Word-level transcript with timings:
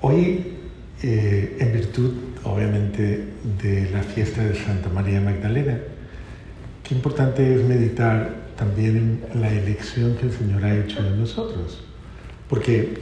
Hoy, 0.00 0.54
eh, 1.02 1.56
en 1.58 1.72
virtud, 1.72 2.12
obviamente, 2.44 3.24
de 3.60 3.90
la 3.90 4.02
fiesta 4.02 4.44
de 4.44 4.54
Santa 4.54 4.88
María 4.90 5.20
Magdalena, 5.20 5.76
qué 6.84 6.94
importante 6.94 7.56
es 7.56 7.64
meditar 7.64 8.32
también 8.56 9.24
en 9.32 9.40
la 9.40 9.50
elección 9.50 10.14
que 10.16 10.26
el 10.26 10.32
Señor 10.32 10.64
ha 10.64 10.76
hecho 10.76 11.02
de 11.02 11.16
nosotros. 11.16 11.84
Porque 12.48 12.94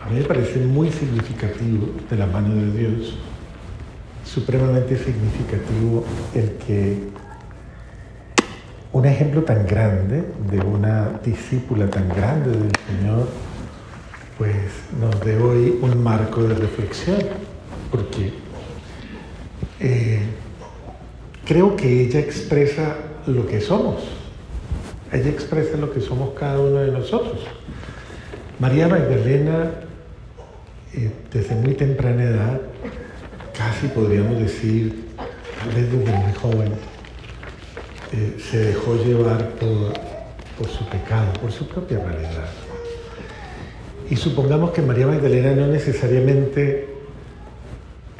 a 0.00 0.10
mí 0.10 0.18
me 0.18 0.24
parece 0.24 0.58
muy 0.58 0.90
significativo 0.90 1.90
de 2.10 2.16
la 2.16 2.26
mano 2.26 2.54
de 2.54 2.78
Dios, 2.80 3.16
supremamente 4.24 4.96
significativo 4.96 6.04
el 6.34 6.50
que 6.66 6.98
un 8.92 9.04
ejemplo 9.06 9.42
tan 9.42 9.66
grande 9.66 10.24
de 10.50 10.60
una 10.60 11.10
discípula 11.24 11.88
tan 11.88 12.08
grande 12.08 12.50
del 12.50 12.72
Señor, 12.88 13.28
pues 14.38 14.56
nos 15.00 15.20
dé 15.20 15.36
hoy 15.36 15.78
un 15.80 16.02
marco 16.02 16.42
de 16.42 16.54
reflexión, 16.54 17.18
porque 17.90 18.32
eh, 19.80 20.20
creo 21.44 21.76
que 21.76 22.02
ella 22.02 22.20
expresa 22.20 22.96
lo 23.26 23.46
que 23.46 23.60
somos, 23.60 24.02
ella 25.12 25.30
expresa 25.30 25.76
lo 25.76 25.92
que 25.92 26.00
somos 26.00 26.30
cada 26.38 26.58
uno 26.58 26.78
de 26.78 26.90
nosotros. 26.90 27.40
María 28.58 28.88
Magdalena, 28.88 29.70
eh, 30.94 31.10
desde 31.32 31.54
muy 31.54 31.74
temprana 31.74 32.24
edad, 32.24 32.60
casi 33.56 33.88
podríamos 33.88 34.38
decir, 34.38 35.06
desde 35.74 35.96
muy 35.96 36.32
joven, 36.34 36.72
eh, 38.12 38.36
se 38.38 38.58
dejó 38.58 38.96
llevar 38.96 39.50
por, 39.50 40.68
su 40.68 40.84
pecado, 40.86 41.32
por 41.40 41.50
su 41.50 41.66
propia 41.66 41.98
realidad. 41.98 42.63
Y 44.10 44.16
supongamos 44.16 44.72
que 44.72 44.82
María 44.82 45.06
Magdalena 45.06 45.54
no 45.54 45.66
necesariamente 45.66 46.88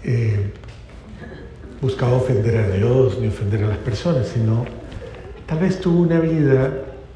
eh, 0.03 0.51
buscaba 1.81 2.15
ofender 2.15 2.57
a 2.57 2.71
Dios 2.71 3.19
ni 3.19 3.29
ofender 3.29 3.65
a 3.65 3.69
las 3.69 3.79
personas, 3.79 4.29
sino 4.29 4.65
tal 5.47 5.59
vez 5.59 5.81
tuvo 5.81 6.01
una 6.01 6.21
vida 6.21 6.73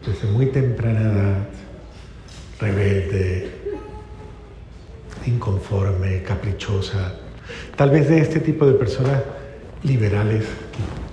desde 0.06 0.28
muy 0.30 0.46
temprana 0.46 1.00
edad, 1.00 1.48
rebelde, 2.60 3.50
inconforme, 5.26 6.22
caprichosa, 6.22 7.14
tal 7.76 7.90
vez 7.90 8.08
de 8.08 8.20
este 8.20 8.40
tipo 8.40 8.66
de 8.66 8.74
personas 8.74 9.22
liberales 9.82 10.44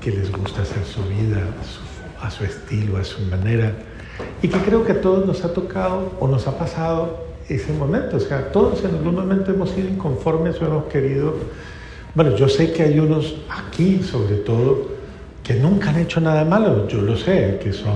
que, 0.01 0.11
les 0.11 0.31
gusta 0.31 0.61
hacer 0.61 0.83
su 0.85 1.01
vida 1.03 1.41
a 2.21 2.29
su, 2.29 2.43
estilo, 2.43 2.97
a 2.97 3.03
su 3.03 3.21
manera, 3.21 3.73
y 4.41 4.47
que 4.47 4.59
creo 4.59 4.85
que 4.85 4.91
a 4.91 5.01
todos 5.01 5.25
nos 5.25 5.43
ha 5.43 5.53
tocado 5.53 6.13
o 6.19 6.27
nos 6.27 6.47
ha 6.47 6.57
pasado 6.57 7.25
ese 7.49 7.71
momento. 7.73 8.17
O 8.17 8.19
sea, 8.19 8.51
todos 8.51 8.83
en 8.83 8.95
algún 8.95 9.15
momento 9.15 9.51
hemos 9.51 9.69
sido 9.71 9.87
inconformes 9.87 10.61
o 10.61 10.65
hemos 10.65 10.85
querido... 10.85 11.35
Bueno, 12.13 12.35
yo 12.35 12.47
sé 12.47 12.71
que 12.71 12.83
hay 12.83 12.99
unos 12.99 13.35
aquí, 13.49 14.01
sobre 14.01 14.37
todo, 14.37 14.87
que 15.43 15.53
nunca 15.53 15.89
han 15.89 15.99
hecho 15.99 16.21
nada 16.21 16.45
malo, 16.45 16.87
yo 16.87 17.01
lo 17.01 17.15
sé, 17.17 17.59
que 17.61 17.73
son, 17.73 17.93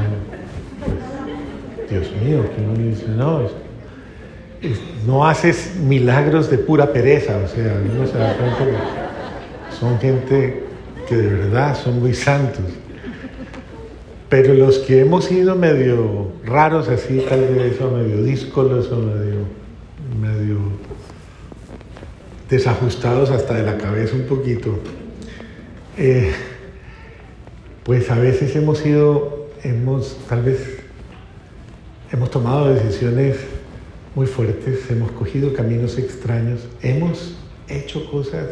Dios 1.89 2.07
mío, 2.21 2.43
que 2.53 2.61
uno 2.61 2.89
dice, 2.89 3.07
no, 3.07 3.41
no 5.07 5.25
haces 5.25 5.75
milagros 5.77 6.49
de 6.51 6.57
pura 6.57 6.91
pereza, 6.91 7.37
o 7.37 7.47
sea, 7.47 7.81
uno 7.81 8.05
son 9.79 9.99
gente 9.99 10.63
que 11.07 11.15
de 11.15 11.27
verdad 11.27 11.75
son 11.75 11.99
muy 11.99 12.13
santos. 12.13 12.65
Pero 14.29 14.53
los 14.53 14.77
que 14.79 14.99
hemos 14.99 15.25
sido 15.25 15.55
medio 15.55 16.31
raros 16.45 16.87
así, 16.87 17.25
tal 17.27 17.41
vez, 17.55 17.81
o 17.81 17.89
medio 17.89 18.21
díscolos, 18.21 18.91
o 18.91 18.97
medio, 18.97 19.45
medio 20.21 20.57
desajustados 22.47 23.31
hasta 23.31 23.55
de 23.55 23.63
la 23.63 23.77
cabeza 23.77 24.15
un 24.15 24.27
poquito, 24.27 24.79
eh, 25.97 26.31
pues 27.83 28.11
a 28.11 28.19
veces 28.19 28.55
hemos 28.55 28.77
sido, 28.77 29.49
hemos, 29.63 30.17
tal 30.27 30.43
vez, 30.43 30.77
hemos 32.11 32.29
tomado 32.29 32.71
decisiones 32.71 33.37
muy 34.13 34.27
fuertes, 34.27 34.89
hemos 34.91 35.11
cogido 35.11 35.53
caminos 35.53 35.97
extraños, 35.97 36.67
hemos 36.81 37.35
hecho 37.67 38.09
cosas 38.11 38.45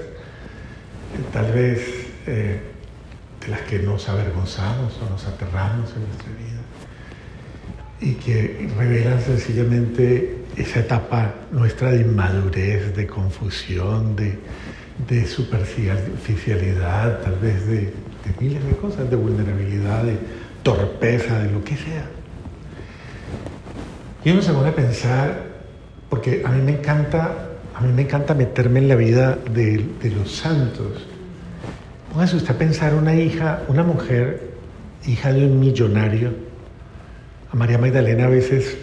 tal 1.34 1.52
vez 1.52 1.80
eh, 2.28 2.60
las 3.50 3.62
que 3.62 3.80
nos 3.80 4.08
avergonzamos 4.10 5.00
o 5.02 5.10
nos 5.10 5.26
aterramos 5.26 5.92
en 5.96 6.06
nuestra 6.06 6.30
vida 6.34 6.62
y 8.00 8.14
que 8.14 8.70
revelan 8.78 9.22
sencillamente 9.22 10.44
esa 10.56 10.82
etapa 10.82 11.34
nuestra 11.52 11.92
de 11.92 12.02
inmadurez, 12.02 12.96
de 12.96 13.08
confusión, 13.08 14.16
de, 14.16 14.38
de 15.08 15.26
superficialidad, 15.26 17.22
tal 17.22 17.36
vez 17.40 17.66
de, 17.68 17.92
miles 18.40 18.64
de 18.66 18.76
cosas, 18.76 19.10
de 19.10 19.16
vulnerabilidad, 19.16 20.04
de 20.04 20.18
torpeza, 20.62 21.40
de 21.40 21.52
lo 21.52 21.64
que 21.64 21.76
sea. 21.76 22.06
Y 24.26 24.32
uno 24.32 24.42
se 24.42 24.52
pone 24.52 24.70
a 24.70 24.76
pensar, 24.76 25.48
porque 26.10 26.44
a 26.46 26.50
mí 26.50 26.62
me 26.62 26.74
encanta, 26.74 27.50
a 27.74 27.82
mí 27.82 27.94
me 27.94 28.02
encanta 28.04 28.34
meterme 28.36 28.80
en 28.80 28.90
la 28.90 28.96
vida 28.96 29.38
de 29.54 30.12
los 30.14 30.32
santos 30.32 31.08
Póngase 32.18 32.38
usted 32.38 32.56
a 32.56 32.58
pensar 32.58 32.96
una 32.96 33.14
hija, 33.14 33.62
una 33.68 33.84
mujer, 33.84 34.50
hija 35.06 35.32
de 35.32 35.46
un 35.46 35.60
millonario. 35.60 36.32
A 37.54 37.56
María 37.56 37.78
Magdalena 37.78 38.26
a 38.26 38.30
veces 38.30 38.76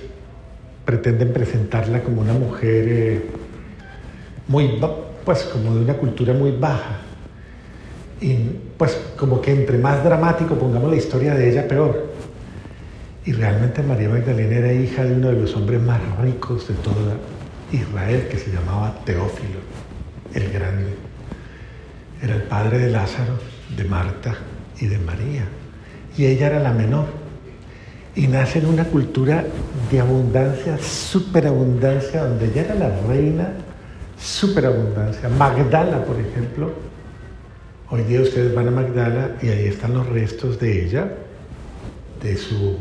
pretenden 0.85 1.33
presentarla 1.33 2.05
como 2.05 2.21
una 2.21 2.33
mujer 2.33 2.85
eh, 2.89 3.27
muy, 4.47 4.81
pues 5.25 5.43
como 5.53 5.75
de 5.75 5.81
una 5.81 5.95
cultura 5.95 6.33
muy 6.33 6.53
baja. 6.53 6.99
Y 8.21 8.37
pues 8.79 8.97
como 9.19 9.41
que 9.41 9.51
entre 9.51 9.79
más 9.79 10.05
dramático 10.05 10.55
pongamos 10.55 10.89
la 10.89 10.97
historia 10.97 11.35
de 11.35 11.51
ella, 11.51 11.67
peor. 11.67 12.13
Y 13.27 13.33
realmente 13.33 13.83
María 13.83 14.11
Magdalena 14.11 14.59
era 14.59 14.73
hija 14.73 15.03
de 15.03 15.13
uno 15.13 15.31
de 15.31 15.41
los 15.41 15.57
hombres 15.57 15.83
más 15.83 15.99
ricos 16.19 16.69
de 16.69 16.75
toda 16.75 17.17
Israel, 17.73 18.29
que 18.31 18.39
se 18.39 18.53
llamaba 18.53 18.95
Teófilo, 19.05 19.59
el 20.35 20.53
Grande. 20.53 21.14
Era 22.25 22.37
el 22.37 22.43
padre 22.45 22.79
de 22.79 22.91
Lázaro, 22.91 23.35
de 23.77 23.85
Marta 23.85 24.35
y 24.81 24.87
de 24.87 24.99
María. 24.99 25.45
Y 26.17 26.25
ella 26.25 26.47
era 26.47 26.59
la 26.59 26.73
menor. 26.73 27.05
Y 28.17 28.29
nace 28.29 28.61
en 28.61 28.67
una 28.67 28.85
cultura 28.85 29.45
de 29.93 30.01
abundancia, 30.01 30.79
superabundancia, 30.79 32.25
donde 32.25 32.47
ella 32.47 32.63
era 32.63 32.75
la 32.77 33.01
reina, 33.07 33.53
superabundancia. 34.19 35.29
Magdala, 35.29 36.03
por 36.07 36.19
ejemplo. 36.19 36.73
Hoy 37.91 38.05
día 38.05 38.23
ustedes 38.23 38.55
van 38.55 38.69
a 38.69 38.71
Magdala 38.71 39.33
y 39.43 39.49
ahí 39.49 39.67
están 39.67 39.93
los 39.93 40.09
restos 40.09 40.59
de 40.59 40.83
ella, 40.83 41.13
de 42.23 42.39
su, 42.39 42.79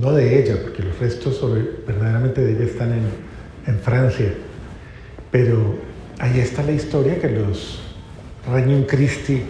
no 0.00 0.12
de 0.12 0.38
ella, 0.38 0.62
porque 0.62 0.84
los 0.84 0.96
restos 1.00 1.42
verdaderamente 1.84 2.40
de 2.40 2.52
ella 2.52 2.64
están 2.66 2.92
en, 2.92 3.02
en 3.66 3.80
Francia, 3.80 4.32
pero 5.32 5.74
ahí 6.20 6.38
está 6.38 6.62
la 6.62 6.70
historia 6.70 7.20
que 7.20 7.30
los 7.30 7.83
Regnum 8.52 8.84
Christi 8.84 9.42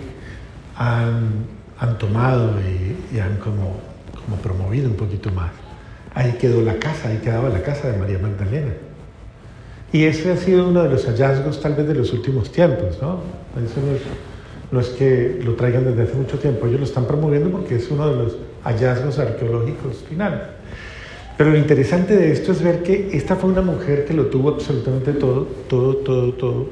han, 0.77 1.47
han 1.78 1.99
tomado 1.99 2.53
y, 2.60 3.19
han 3.19 3.37
como, 3.38 3.81
como, 4.25 4.37
promovido 4.43 4.88
un 4.88 4.97
poquito 4.97 5.31
más. 5.31 5.53
Ahí 6.15 6.37
quedó 6.41 6.62
la 6.62 6.78
casa, 6.78 7.09
ahí 7.09 7.19
quedaba 7.19 7.49
la 7.49 7.62
casa 7.62 7.91
de 7.91 7.99
María 7.99 8.19
Magdalena. 8.19 8.72
Y 9.93 10.04
ese 10.04 10.33
ha 10.33 10.37
sido 10.37 10.69
uno 10.69 10.83
de 10.83 10.91
los 10.91 11.06
hallazgos 11.06 11.60
tal 11.60 11.75
vez 11.75 11.87
de 11.87 11.94
los 11.94 12.12
últimos 12.12 12.50
tiempos, 12.50 12.99
¿no? 13.00 13.21
Eso 13.65 13.81
no 13.81 13.93
es, 13.94 14.03
no 14.71 14.81
es 14.81 14.88
que 14.88 15.41
lo 15.44 15.54
traigan 15.54 15.84
desde 15.84 16.03
hace 16.03 16.15
mucho 16.15 16.38
tiempo, 16.38 16.66
ellos 16.66 16.81
lo 16.81 16.87
están 16.87 17.06
promoviendo 17.06 17.50
porque 17.50 17.77
es 17.77 17.91
uno 17.91 18.09
de 18.09 18.16
los 18.16 18.37
hallazgos 18.65 19.19
arqueológicos 19.19 20.04
finales. 20.09 20.41
Pero 21.37 21.50
lo 21.50 21.59
interesante 21.59 22.16
de 22.16 22.33
esto 22.33 22.53
es 22.53 22.62
ver 22.62 22.83
que 22.83 23.16
esta 23.16 23.37
fue 23.37 23.50
una 23.50 23.62
mujer 23.62 24.04
que 24.04 24.15
lo 24.15 24.27
tuvo 24.27 24.50
absolutamente 24.50 25.12
todo, 25.12 25.47
todo, 25.69 25.97
todo, 25.97 26.33
todo, 26.34 26.68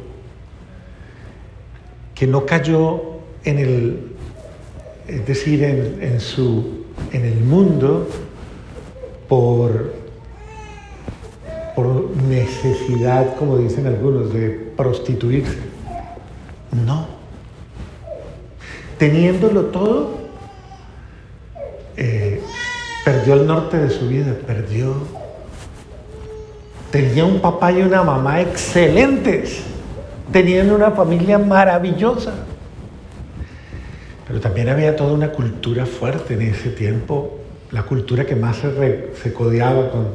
que 2.22 2.28
no 2.28 2.46
cayó 2.46 3.02
en 3.42 3.58
el, 3.58 4.12
es 5.08 5.26
decir, 5.26 5.64
en, 5.64 6.20
su, 6.20 6.84
en 7.12 7.24
el 7.24 7.40
mundo 7.40 8.06
por, 9.28 9.92
por 11.74 12.16
necesidad, 12.28 13.34
como 13.34 13.58
dicen 13.58 13.88
algunos, 13.88 14.32
de 14.32 14.50
prostituirse. 14.50 15.58
No. 16.86 17.08
Teniéndolo 18.98 19.62
todo, 19.62 20.18
eh, 21.96 22.40
perdió 23.04 23.34
el 23.34 23.48
norte 23.48 23.78
de 23.78 23.90
su 23.90 24.06
vida, 24.06 24.32
perdió. 24.46 24.94
Tenía 26.92 27.24
un 27.24 27.40
papá 27.40 27.72
y 27.72 27.82
una 27.82 28.04
mamá 28.04 28.42
excelentes 28.42 29.71
tenían 30.30 30.70
una 30.70 30.90
familia 30.90 31.38
maravillosa. 31.38 32.32
Pero 34.26 34.40
también 34.40 34.68
había 34.68 34.94
toda 34.94 35.12
una 35.12 35.30
cultura 35.30 35.86
fuerte 35.86 36.34
en 36.34 36.42
ese 36.42 36.70
tiempo, 36.70 37.38
la 37.70 37.82
cultura 37.82 38.24
que 38.24 38.36
más 38.36 38.58
se, 38.58 39.14
se 39.22 39.32
codeaba 39.32 39.90
con, 39.90 40.06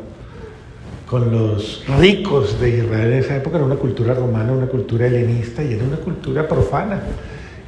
con 1.08 1.32
los 1.32 1.84
ricos 2.00 2.60
de 2.60 2.78
Israel 2.78 3.14
en 3.14 3.20
esa 3.20 3.36
época, 3.36 3.58
era 3.58 3.66
una 3.66 3.76
cultura 3.76 4.14
romana, 4.14 4.54
una 4.54 4.68
cultura 4.68 5.08
helenista 5.08 5.64
y 5.64 5.74
era 5.74 5.84
una 5.84 5.98
cultura 5.98 6.48
profana. 6.48 7.02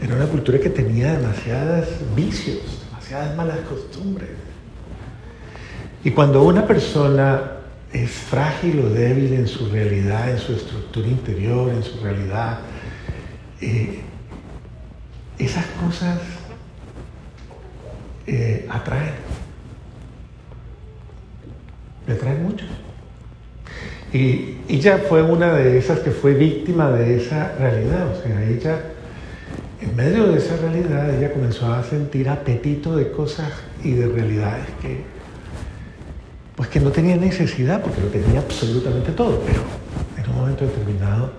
Era 0.01 0.15
una 0.15 0.25
cultura 0.25 0.59
que 0.59 0.69
tenía 0.69 1.17
demasiados 1.17 1.87
vicios, 2.15 2.61
demasiadas 2.89 3.35
malas 3.35 3.59
costumbres. 3.69 4.29
Y 6.03 6.11
cuando 6.11 6.43
una 6.43 6.65
persona 6.65 7.58
es 7.93 8.11
frágil 8.11 8.79
o 8.81 8.89
débil 8.89 9.33
en 9.33 9.47
su 9.47 9.67
realidad, 9.69 10.29
en 10.29 10.37
su 10.37 10.53
estructura 10.53 11.07
interior, 11.07 11.69
en 11.69 11.83
su 11.83 11.99
realidad, 12.01 12.59
eh, 13.61 13.99
esas 15.39 15.65
cosas 15.83 16.19
eh, 18.27 18.67
atraen. 18.69 19.13
Le 22.05 22.13
atraen 22.13 22.43
mucho. 22.43 22.65
Y 24.13 24.57
ella 24.67 24.99
fue 25.07 25.21
una 25.21 25.53
de 25.53 25.77
esas 25.77 25.99
que 25.99 26.11
fue 26.11 26.33
víctima 26.33 26.91
de 26.91 27.17
esa 27.17 27.53
realidad. 27.53 28.07
O 28.07 28.21
sea, 28.21 28.43
ella, 28.43 28.81
en 29.81 29.95
medio 29.95 30.27
de 30.27 30.37
esa 30.37 30.57
realidad, 30.57 31.15
ella 31.15 31.31
comenzó 31.31 31.71
a 31.73 31.83
sentir 31.83 32.29
apetito 32.29 32.95
de 32.95 33.11
cosas 33.11 33.51
y 33.83 33.91
de 33.91 34.07
realidades 34.07 34.65
que, 34.81 35.03
pues 36.59 36.67
que 36.67 36.81
no 36.81 36.91
tenía 36.91 37.15
necesidad, 37.15 37.81
porque 37.81 38.01
lo 38.01 38.07
tenía 38.07 38.41
absolutamente 38.41 39.13
todo, 39.13 39.41
pero 39.47 39.61
en 40.21 40.29
un 40.29 40.35
momento 40.35 40.65
determinado, 40.65 41.31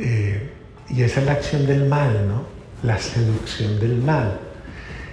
eh, 0.00 0.50
y 0.90 1.00
esa 1.04 1.20
es 1.20 1.26
la 1.26 1.32
acción 1.34 1.64
del 1.64 1.84
mal, 1.84 2.26
¿no? 2.26 2.42
La 2.82 2.98
seducción 2.98 3.78
del 3.78 3.98
mal. 3.98 4.40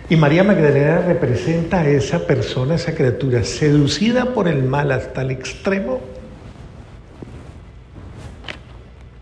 Y 0.10 0.16
María 0.16 0.44
Magdalena 0.44 1.02
representa 1.02 1.82
a 1.82 1.88
esa 1.88 2.26
persona, 2.26 2.74
esa 2.74 2.96
criatura, 2.96 3.44
seducida 3.44 4.34
por 4.34 4.48
el 4.48 4.64
mal 4.64 4.92
hasta 4.92 5.22
el 5.22 5.30
extremo, 5.30 6.02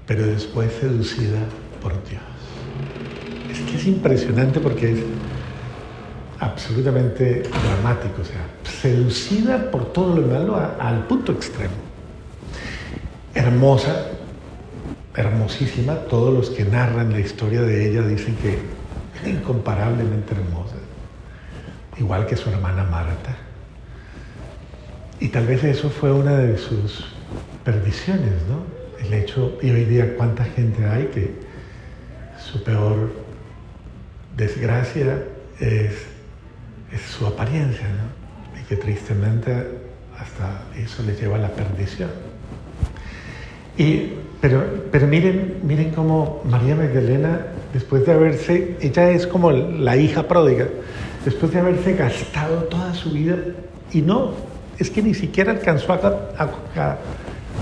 pero 0.07 0.25
después 0.25 0.71
seducida 0.79 1.39
por 1.81 1.91
Dios. 2.07 2.21
Es 3.51 3.59
que 3.69 3.75
es 3.75 3.87
impresionante 3.87 4.61
porque 4.61 4.93
es 4.93 4.99
absolutamente 6.43 7.43
dramático, 7.43 8.21
o 8.21 8.25
sea, 8.25 8.45
seducida 8.63 9.71
por 9.71 9.93
todo 9.93 10.17
lo 10.17 10.27
malo 10.27 10.57
al 10.57 11.07
punto 11.07 11.31
extremo. 11.31 11.73
Hermosa, 13.33 14.07
hermosísima, 15.15 15.95
todos 15.95 16.33
los 16.33 16.49
que 16.49 16.65
narran 16.65 17.11
la 17.11 17.19
historia 17.19 17.61
de 17.61 17.89
ella 17.89 18.01
dicen 18.01 18.35
que 18.35 18.59
incomparablemente 19.29 20.33
hermosa, 20.33 20.75
igual 21.97 22.25
que 22.25 22.35
su 22.35 22.49
hermana 22.49 22.83
Marta. 22.83 23.37
Y 25.19 25.29
tal 25.29 25.47
vez 25.47 25.63
eso 25.63 25.89
fue 25.89 26.11
una 26.11 26.35
de 26.37 26.57
sus 26.57 27.05
perdiciones, 27.63 28.33
¿no? 28.49 28.65
El 29.05 29.13
hecho, 29.13 29.57
y 29.61 29.71
hoy 29.71 29.85
día 29.85 30.15
cuánta 30.17 30.43
gente 30.43 30.85
hay 30.85 31.05
que 31.05 31.33
su 32.37 32.61
peor 32.63 33.13
desgracia 34.35 35.23
es, 35.59 36.13
es 36.93 37.01
su 37.01 37.25
apariencia, 37.25 37.87
¿no? 37.87 38.59
Y 38.61 38.63
que 38.65 38.75
tristemente 38.75 39.51
hasta 40.17 40.63
eso 40.77 41.03
le 41.03 41.15
lleva 41.15 41.37
a 41.37 41.39
la 41.39 41.49
perdición. 41.49 42.09
Y, 43.77 44.13
pero, 44.39 44.63
pero 44.91 45.07
miren, 45.07 45.59
miren 45.63 45.91
cómo 45.91 46.41
María 46.45 46.75
Magdalena 46.75 47.39
después 47.73 48.05
de 48.05 48.13
haberse, 48.13 48.77
ella 48.79 49.09
es 49.09 49.25
como 49.25 49.51
la 49.51 49.97
hija 49.97 50.27
pródiga, 50.27 50.67
después 51.25 51.51
de 51.51 51.59
haberse 51.59 51.93
gastado 51.95 52.63
toda 52.65 52.93
su 52.93 53.11
vida 53.11 53.35
y 53.91 54.01
no, 54.01 54.31
es 54.77 54.89
que 54.89 55.01
ni 55.01 55.13
siquiera 55.13 55.51
alcanzó 55.51 55.93
a, 55.93 56.97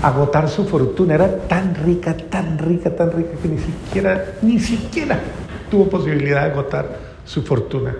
agotar 0.02 0.48
su 0.48 0.66
fortuna, 0.66 1.14
era 1.14 1.38
tan 1.46 1.74
rica, 1.74 2.16
tan 2.16 2.58
rica, 2.58 2.94
tan 2.94 3.12
rica 3.12 3.30
que 3.40 3.48
ni 3.48 3.58
siquiera, 3.58 4.24
ni 4.42 4.58
siquiera 4.58 5.20
tuvo 5.70 5.88
posibilidad 5.88 6.44
de 6.44 6.50
agotar 6.50 6.98
su 7.24 7.42
fortuna. 7.42 7.94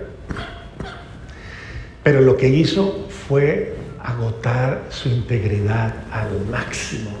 Pero 2.03 2.21
lo 2.21 2.37
que 2.37 2.49
hizo 2.49 3.07
fue 3.27 3.75
agotar 4.03 4.87
su 4.89 5.09
integridad 5.09 5.93
al 6.11 6.45
máximo. 6.51 7.11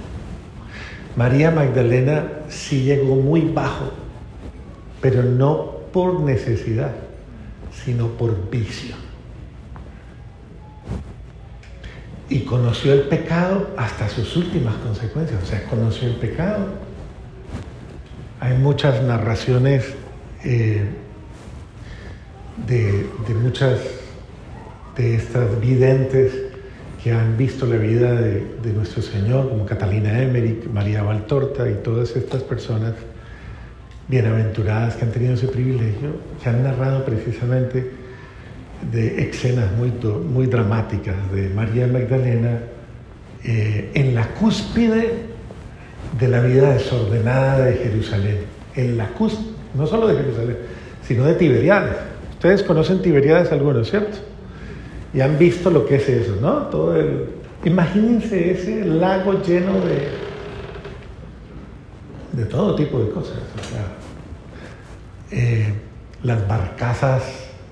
María 1.15 1.51
Magdalena 1.51 2.27
sí 2.49 2.83
llegó 2.83 3.15
muy 3.15 3.41
bajo 3.41 4.03
pero 5.03 5.21
no 5.21 5.79
por 5.91 6.21
necesidad, 6.21 6.93
sino 7.83 8.07
por 8.11 8.49
vicio. 8.49 8.95
Y 12.29 12.39
conoció 12.45 12.93
el 12.93 13.01
pecado 13.01 13.71
hasta 13.75 14.07
sus 14.07 14.37
últimas 14.37 14.75
consecuencias, 14.75 15.43
o 15.43 15.45
sea, 15.45 15.65
conoció 15.65 16.07
el 16.07 16.15
pecado. 16.15 16.67
Hay 18.39 18.57
muchas 18.57 19.03
narraciones 19.03 19.93
eh, 20.45 20.87
de, 22.65 23.05
muchas 23.35 23.81
de 24.95 25.15
estas 25.15 25.59
videntes 25.59 26.31
que 27.03 27.11
han 27.11 27.35
visto 27.37 27.65
la 27.65 27.75
vida 27.75 28.13
de, 28.13 28.73
nuestro 28.73 29.01
Señor, 29.01 29.49
como 29.49 29.65
Catalina 29.65 30.21
Emmerich, 30.21 30.67
María 30.71 31.03
Valtorta 31.03 31.69
y 31.69 31.73
todas 31.83 32.15
estas 32.15 32.43
personas 32.43 32.93
bienaventuradas 34.07 34.95
que 34.95 35.05
han 35.05 35.11
tenido 35.11 35.33
ese 35.33 35.47
privilegio, 35.47 36.11
que 36.41 36.49
han 36.49 36.63
narrado 36.63 37.03
precisamente 37.03 37.91
de 38.91 39.29
escenas 39.29 39.71
muy, 39.73 39.91
muy 40.29 40.45
dramáticas 40.47 41.15
de 41.33 41.49
María 41.49 41.87
Magdalena 41.87 42.59
eh, 43.43 43.91
en 43.93 44.15
la 44.15 44.27
cúspide 44.29 45.11
de 46.17 46.27
la 46.27 46.41
vida 46.41 46.73
desordenada 46.73 47.65
de 47.65 47.73
Jerusalén, 47.75 48.37
en 48.75 48.97
la 48.97 49.07
cúspide, 49.09 49.51
no 49.73 49.87
solo 49.87 50.07
de 50.07 50.15
Jerusalén, 50.15 50.57
sino 51.05 51.25
de 51.25 51.33
Tiberiades. 51.33 51.97
Ustedes 52.33 52.63
conocen 52.63 53.01
Tiberiades 53.01 53.51
algunos, 53.51 53.89
¿cierto? 53.89 54.32
Y 55.13 55.21
han 55.21 55.37
visto 55.37 55.69
lo 55.69 55.85
que 55.85 55.95
es 55.95 56.09
eso, 56.09 56.37
¿no? 56.41 56.53
Todo 56.67 56.95
el... 56.95 57.29
Imagínense 57.65 58.51
ese 58.51 58.83
lago 58.83 59.41
lleno 59.41 59.73
de, 59.81 60.09
de 62.33 62.45
todo 62.45 62.75
tipo 62.75 62.99
de 62.99 63.09
cosas. 63.11 63.37
O 63.37 63.63
sea, 63.63 63.85
eh, 65.31 65.73
las 66.23 66.47
barcazas 66.47 67.23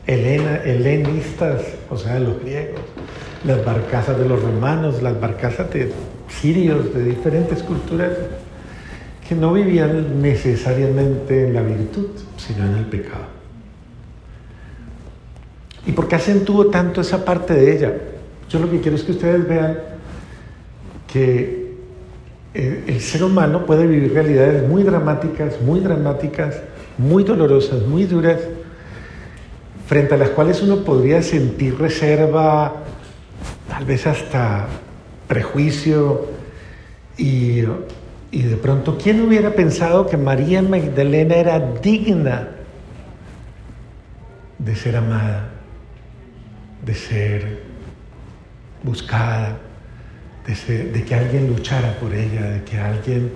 helenistas, 0.05 1.61
o 1.89 1.97
sea, 1.97 2.15
de 2.15 2.19
los 2.21 2.39
griegos, 2.41 2.81
las 3.45 3.63
barcazas 3.65 4.17
de 4.17 4.27
los 4.27 4.41
romanos, 4.41 5.01
las 5.01 5.19
barcazas 5.19 5.71
de 5.71 5.91
sirios, 6.29 6.93
de 6.93 7.03
diferentes 7.03 7.63
culturas, 7.63 8.11
que 9.27 9.35
no 9.35 9.53
vivían 9.53 10.21
necesariamente 10.21 11.47
en 11.47 11.53
la 11.53 11.61
virtud, 11.61 12.09
sino 12.37 12.65
en 12.65 12.77
el 12.77 12.85
pecado. 12.85 13.30
¿Y 15.85 15.91
por 15.93 16.07
qué 16.07 16.15
acentuó 16.15 16.67
tanto 16.67 17.01
esa 17.01 17.25
parte 17.25 17.53
de 17.53 17.75
ella? 17.75 17.93
Yo 18.49 18.59
lo 18.59 18.69
que 18.69 18.81
quiero 18.81 18.97
es 18.97 19.03
que 19.03 19.13
ustedes 19.13 19.47
vean 19.47 19.79
que 21.11 21.75
eh, 22.53 22.83
el 22.87 23.01
ser 23.01 23.23
humano 23.23 23.65
puede 23.65 23.87
vivir 23.87 24.13
realidades 24.13 24.67
muy 24.67 24.83
dramáticas, 24.83 25.61
muy 25.61 25.79
dramáticas, 25.79 26.61
muy 26.97 27.23
dolorosas, 27.23 27.81
muy 27.81 28.05
duras, 28.05 28.39
frente 29.87 30.13
a 30.13 30.17
las 30.17 30.29
cuales 30.29 30.61
uno 30.61 30.83
podría 30.83 31.21
sentir 31.23 31.77
reserva, 31.77 32.73
tal 33.69 33.85
vez 33.85 34.05
hasta 34.05 34.67
prejuicio, 35.27 36.27
y, 37.17 37.63
y 38.31 38.41
de 38.43 38.57
pronto, 38.57 38.97
¿quién 39.01 39.21
hubiera 39.21 39.51
pensado 39.51 40.07
que 40.07 40.17
María 40.17 40.61
Magdalena 40.61 41.35
era 41.35 41.59
digna 41.59 42.49
de 44.59 44.75
ser 44.75 44.95
amada, 44.95 45.50
de 46.85 46.93
ser 46.93 47.63
buscada, 48.83 49.57
de, 50.45 50.83
de 50.85 51.03
que 51.03 51.15
alguien 51.15 51.47
luchara 51.47 51.97
por 51.99 52.13
ella, 52.13 52.41
de 52.41 52.63
que 52.63 52.77
alguien 52.77 53.31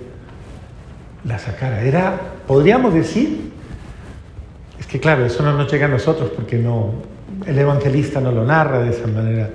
la 1.24 1.38
sacara? 1.38 1.82
Era, 1.82 2.18
podríamos 2.46 2.94
decir, 2.94 3.52
es 4.78 4.86
que 4.86 5.00
claro, 5.00 5.24
eso 5.24 5.42
no 5.42 5.52
nos 5.52 5.70
llega 5.70 5.86
a 5.86 5.88
nosotros 5.88 6.30
porque 6.34 6.58
no, 6.58 6.94
el 7.46 7.58
evangelista 7.58 8.20
no 8.20 8.32
lo 8.32 8.44
narra 8.44 8.80
de 8.80 8.90
esa 8.90 9.06
manera. 9.06 9.50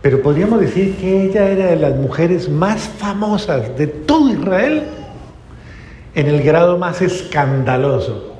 Pero 0.00 0.20
podríamos 0.20 0.60
decir 0.60 0.96
que 0.96 1.26
ella 1.26 1.48
era 1.48 1.66
de 1.66 1.76
las 1.76 1.94
mujeres 1.94 2.48
más 2.48 2.80
famosas 2.80 3.76
de 3.78 3.86
todo 3.86 4.30
Israel 4.30 4.82
en 6.14 6.26
el 6.26 6.42
grado 6.42 6.76
más 6.76 7.00
escandaloso. 7.00 8.34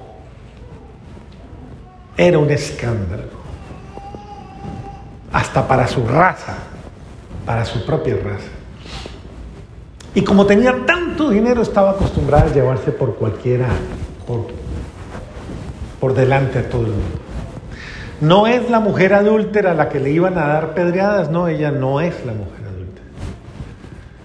Era 2.17 2.38
un 2.38 2.50
escándalo. 2.50 3.42
Hasta 5.33 5.67
para 5.67 5.87
su 5.87 6.07
raza, 6.07 6.57
para 7.47 7.65
su 7.65 7.85
propia 7.87 8.17
raza. 8.17 8.51
Y 10.15 10.23
como 10.23 10.45
tenía 10.45 10.85
tanto 10.85 11.31
dinero, 11.31 11.62
estaba 11.62 11.93
acostumbrada 11.93 12.51
a 12.51 12.53
llevarse 12.53 12.93
por 12.93 13.17
cualquiera, 13.17 13.69
por 14.27 14.47
por 16.03 16.15
delante 16.15 16.59
a 16.59 16.69
todo 16.69 16.81
el 16.87 16.91
mundo. 16.91 17.21
No 18.21 18.49
es 18.49 18.69
la 18.69 18.81
mujer 18.81 19.15
adúltera 19.15 19.73
la 19.73 19.89
que 19.89 20.01
le 20.01 20.11
iban 20.11 20.37
a 20.37 20.49
dar 20.49 20.75
pedreadas, 20.75 21.31
no, 21.31 21.47
ella 21.47 21.71
no 21.71 22.01
es 22.01 22.27
la 22.27 22.33
mujer 22.33 22.67
adúltera. 22.67 23.07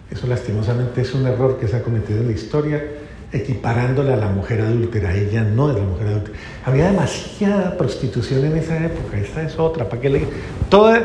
Eso 0.09 0.25
lastimosamente 0.25 1.01
es 1.01 1.13
un 1.13 1.27
error 1.27 1.59
que 1.59 1.67
se 1.67 1.75
ha 1.75 1.83
cometido 1.83 2.21
en 2.21 2.25
la 2.29 2.33
historia, 2.33 2.83
equiparándola 3.31 4.13
a 4.13 4.17
la 4.17 4.29
mujer 4.29 4.61
adúltera. 4.61 5.13
Ella 5.13 5.43
no 5.43 5.69
es 5.69 5.77
la 5.77 5.83
mujer 5.83 6.07
adúltera. 6.07 6.37
Había 6.65 6.91
demasiada 6.91 7.77
prostitución 7.77 8.45
en 8.45 8.57
esa 8.57 8.77
época, 8.77 9.17
esta 9.17 9.41
es 9.43 9.57
otra. 9.59 9.89
¿Para 9.89 10.01
qué 10.01 10.09
le... 10.09 10.27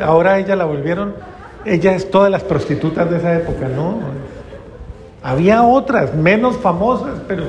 Ahora 0.03 0.39
ella 0.39 0.57
la 0.57 0.65
volvieron, 0.65 1.15
ella 1.65 1.95
es 1.95 2.11
todas 2.11 2.31
las 2.31 2.43
prostitutas 2.43 3.11
de 3.11 3.19
esa 3.19 3.35
época, 3.35 3.69
¿no? 3.69 4.01
Había 5.23 5.63
otras, 5.63 6.15
menos 6.15 6.57
famosas, 6.57 7.21
pero... 7.27 7.45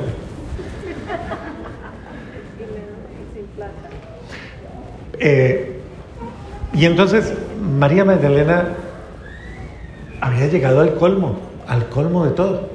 Eh, 5.20 5.80
y 6.74 6.86
entonces 6.86 7.34
María 7.62 8.04
Magdalena 8.04 8.70
había 10.20 10.48
llegado 10.48 10.82
al 10.82 10.96
colmo, 10.96 11.38
al 11.68 11.88
colmo 11.88 12.26
de 12.26 12.32
todo. 12.32 12.73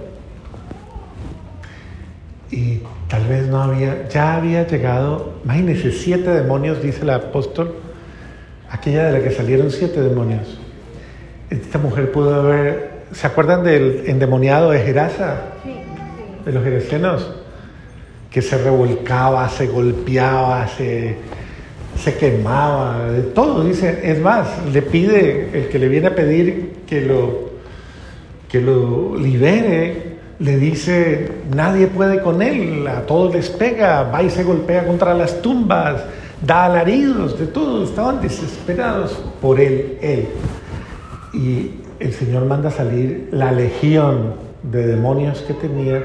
Y 2.50 2.80
tal 3.08 3.26
vez 3.26 3.46
no 3.46 3.62
había, 3.62 4.08
ya 4.08 4.36
había 4.36 4.66
llegado, 4.66 5.34
imagínense, 5.44 5.92
siete 5.92 6.30
demonios, 6.30 6.82
dice 6.82 7.02
el 7.02 7.10
apóstol, 7.10 7.74
aquella 8.70 9.04
de 9.04 9.18
la 9.18 9.24
que 9.24 9.30
salieron 9.30 9.70
siete 9.70 10.00
demonios. 10.00 10.58
Esta 11.50 11.78
mujer 11.78 12.10
pudo 12.12 12.34
haber, 12.34 12.90
¿se 13.12 13.26
acuerdan 13.26 13.64
del 13.64 14.04
endemoniado 14.06 14.70
de 14.70 14.80
Gerasa? 14.80 15.42
De 16.44 16.52
los 16.52 16.64
gerasianos, 16.64 17.30
que 18.30 18.40
se 18.40 18.56
revolcaba, 18.56 19.48
se 19.50 19.66
golpeaba, 19.66 20.66
se 20.68 21.16
se 21.98 22.14
quemaba, 22.14 23.10
de 23.10 23.22
todo, 23.22 23.64
dice, 23.64 24.00
es 24.04 24.20
más, 24.20 24.48
le 24.72 24.82
pide, 24.82 25.50
el 25.52 25.68
que 25.68 25.78
le 25.78 25.88
viene 25.88 26.06
a 26.06 26.14
pedir 26.14 26.76
que 26.86 27.00
lo, 27.00 27.50
que 28.48 28.60
lo 28.60 29.16
libere, 29.16 30.17
le 30.38 30.56
dice, 30.56 31.32
nadie 31.54 31.88
puede 31.88 32.22
con 32.22 32.42
él, 32.42 32.86
a 32.86 33.02
todos 33.02 33.34
les 33.34 33.50
pega, 33.50 34.04
va 34.04 34.22
y 34.22 34.30
se 34.30 34.44
golpea 34.44 34.86
contra 34.86 35.14
las 35.14 35.42
tumbas, 35.42 36.02
da 36.44 36.66
alaridos, 36.66 37.38
de 37.38 37.46
todo, 37.46 37.84
estaban 37.84 38.20
desesperados 38.20 39.18
por 39.40 39.58
él, 39.58 39.98
él. 40.00 40.28
Y 41.32 41.72
el 41.98 42.12
Señor 42.12 42.44
manda 42.44 42.70
salir 42.70 43.28
la 43.32 43.50
legión 43.50 44.34
de 44.62 44.86
demonios 44.86 45.40
que 45.40 45.54
tenía 45.54 46.04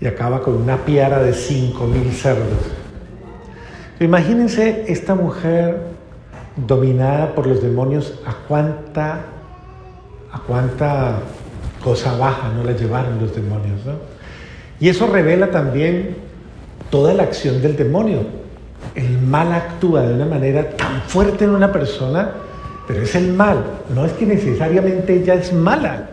y 0.00 0.06
acaba 0.06 0.42
con 0.42 0.54
una 0.54 0.78
piara 0.78 1.22
de 1.22 1.34
cinco 1.34 1.86
mil 1.86 2.10
cerdos. 2.12 2.70
Imagínense 4.00 4.84
esta 4.88 5.14
mujer 5.14 5.78
dominada 6.66 7.34
por 7.34 7.46
los 7.46 7.60
demonios, 7.60 8.18
a 8.24 8.34
cuánta, 8.46 9.20
a 10.32 10.40
cuánta 10.46 11.20
cosa 11.88 12.18
baja 12.18 12.52
no 12.54 12.64
la 12.64 12.72
llevaron 12.72 13.18
los 13.18 13.34
demonios. 13.34 13.86
¿no? 13.86 13.94
Y 14.78 14.90
eso 14.90 15.06
revela 15.06 15.50
también 15.50 16.16
toda 16.90 17.14
la 17.14 17.22
acción 17.22 17.62
del 17.62 17.76
demonio. 17.76 18.18
El 18.94 19.18
mal 19.22 19.50
actúa 19.54 20.02
de 20.02 20.12
una 20.12 20.26
manera 20.26 20.68
tan 20.76 21.00
fuerte 21.06 21.44
en 21.44 21.50
una 21.50 21.72
persona, 21.72 22.32
pero 22.86 23.00
es 23.00 23.14
el 23.14 23.32
mal, 23.32 23.64
no 23.94 24.04
es 24.04 24.12
que 24.12 24.26
necesariamente 24.26 25.14
ella 25.14 25.34
es 25.34 25.50
mala 25.54 26.10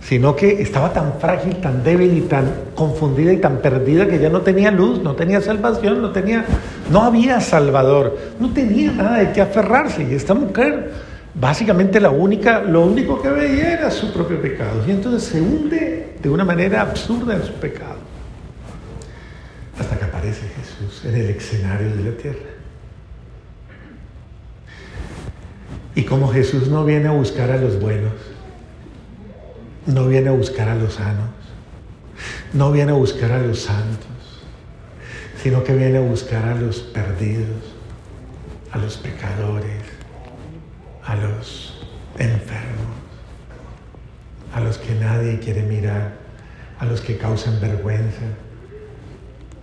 sino 0.00 0.34
que 0.34 0.62
estaba 0.62 0.90
tan 0.90 1.14
frágil, 1.20 1.56
tan 1.56 1.82
débil 1.82 2.16
y 2.16 2.20
tan 2.22 2.46
confundida 2.74 3.30
y 3.30 3.38
tan 3.38 3.58
perdida 3.58 4.06
que 4.06 4.18
ya 4.18 4.30
no 4.30 4.40
tenía 4.40 4.70
luz, 4.70 5.02
no 5.02 5.14
tenía 5.14 5.40
salvación, 5.42 6.00
no 6.00 6.12
tenía, 6.12 6.46
no 6.90 7.02
había 7.02 7.42
salvador, 7.42 8.16
no 8.40 8.50
tenía 8.54 8.92
nada 8.92 9.18
de 9.18 9.32
qué 9.32 9.42
aferrarse. 9.42 10.04
Y 10.04 10.14
esta 10.14 10.32
mujer, 10.32 10.92
básicamente 11.40 12.00
la 12.00 12.10
única, 12.10 12.60
lo 12.60 12.82
único 12.82 13.20
que 13.20 13.28
veía 13.28 13.72
era 13.72 13.90
su 13.90 14.12
propio 14.12 14.40
pecado. 14.40 14.84
Y 14.86 14.90
entonces 14.90 15.28
se 15.28 15.40
hunde 15.40 16.16
de 16.20 16.28
una 16.28 16.44
manera 16.44 16.82
absurda 16.82 17.36
en 17.36 17.44
su 17.44 17.52
pecado. 17.54 17.98
Hasta 19.78 19.96
que 19.96 20.04
aparece 20.04 20.46
Jesús 20.48 21.04
en 21.04 21.14
el 21.14 21.30
escenario 21.30 21.94
de 21.94 22.10
la 22.10 22.16
tierra. 22.16 22.38
Y 25.94 26.04
como 26.04 26.28
Jesús 26.28 26.68
no 26.68 26.84
viene 26.84 27.08
a 27.08 27.12
buscar 27.12 27.50
a 27.50 27.56
los 27.56 27.80
buenos, 27.80 28.12
no 29.86 30.06
viene 30.06 30.28
a 30.28 30.32
buscar 30.32 30.68
a 30.68 30.74
los 30.74 30.94
sanos, 30.94 31.30
no 32.52 32.70
viene 32.70 32.92
a 32.92 32.94
buscar 32.94 33.32
a 33.32 33.38
los 33.40 33.60
santos, 33.60 34.06
sino 35.42 35.64
que 35.64 35.74
viene 35.74 35.98
a 35.98 36.02
buscar 36.02 36.44
a 36.44 36.54
los 36.54 36.80
perdidos, 36.80 37.74
a 38.70 38.78
los 38.78 38.96
pecadores, 38.96 39.97
a 41.08 41.16
los 41.16 41.74
enfermos, 42.18 42.92
a 44.54 44.60
los 44.60 44.76
que 44.76 44.94
nadie 44.94 45.38
quiere 45.38 45.62
mirar, 45.62 46.12
a 46.78 46.84
los 46.84 47.00
que 47.00 47.16
causan 47.16 47.58
vergüenza, 47.60 48.26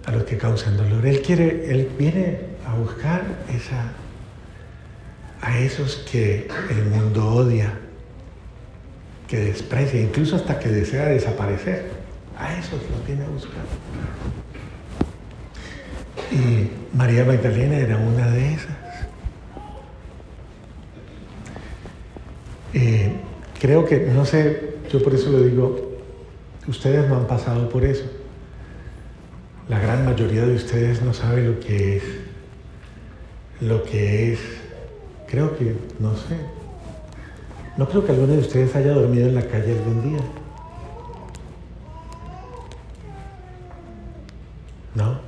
a 0.05 0.11
los 0.11 0.23
que 0.23 0.37
causan 0.37 0.75
dolor. 0.75 1.05
Él 1.05 1.21
quiere, 1.21 1.69
él 1.69 1.91
viene 1.99 2.39
a 2.67 2.73
buscar 2.73 3.21
esa, 3.55 3.91
a 5.39 5.59
esos 5.59 5.97
que 6.11 6.47
el 6.71 6.85
mundo 6.85 7.27
odia 7.27 7.77
que 9.27 9.37
desprecia, 9.37 10.01
incluso 10.01 10.37
hasta 10.37 10.57
que 10.57 10.69
desea 10.69 11.05
desaparecer. 11.05 11.91
A 12.39 12.57
esos 12.57 12.81
los 12.89 13.05
viene 13.05 13.23
a 13.23 13.27
buscar. 13.27 13.63
Y 16.31 16.71
María 16.97 17.23
Magdalena 17.23 17.77
era 17.77 17.97
una 17.97 18.29
de 18.31 18.53
esas. 18.55 18.84
Eh, 22.75 23.09
creo 23.57 23.85
que, 23.85 23.99
no 24.01 24.25
sé, 24.25 24.75
yo 24.91 25.01
por 25.01 25.15
eso 25.15 25.31
lo 25.31 25.41
digo, 25.43 25.97
ustedes 26.67 27.07
no 27.07 27.15
han 27.15 27.25
pasado 27.25 27.69
por 27.69 27.85
eso. 27.85 28.03
La 29.69 29.79
gran 29.79 30.03
mayoría 30.03 30.45
de 30.45 30.55
ustedes 30.55 31.01
no 31.01 31.13
sabe 31.13 31.43
lo 31.43 31.57
que 31.61 31.95
es, 31.97 32.03
lo 33.61 33.81
que 33.83 34.33
es, 34.33 34.39
creo 35.25 35.57
que, 35.57 35.73
no 35.99 36.17
sé, 36.17 36.35
no 37.77 37.87
creo 37.87 38.05
que 38.05 38.11
alguno 38.11 38.33
de 38.33 38.39
ustedes 38.39 38.75
haya 38.75 38.91
dormido 38.91 39.29
en 39.29 39.35
la 39.35 39.43
calle 39.43 39.71
algún 39.71 40.09
día. 40.09 40.19
¿No? 44.95 45.19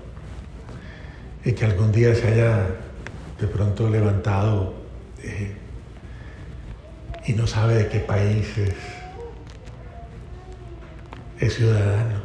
Y 1.45 1.53
que 1.53 1.63
algún 1.63 1.93
día 1.93 2.13
se 2.13 2.27
haya 2.27 2.67
de 3.39 3.47
pronto 3.47 3.89
levantado 3.89 4.73
eh, 5.23 5.55
y 7.27 7.33
no 7.33 7.45
sabe 7.45 7.75
de 7.75 7.87
qué 7.89 7.99
país 7.99 8.57
es, 8.57 8.73
es 11.39 11.55
ciudadano, 11.55 12.21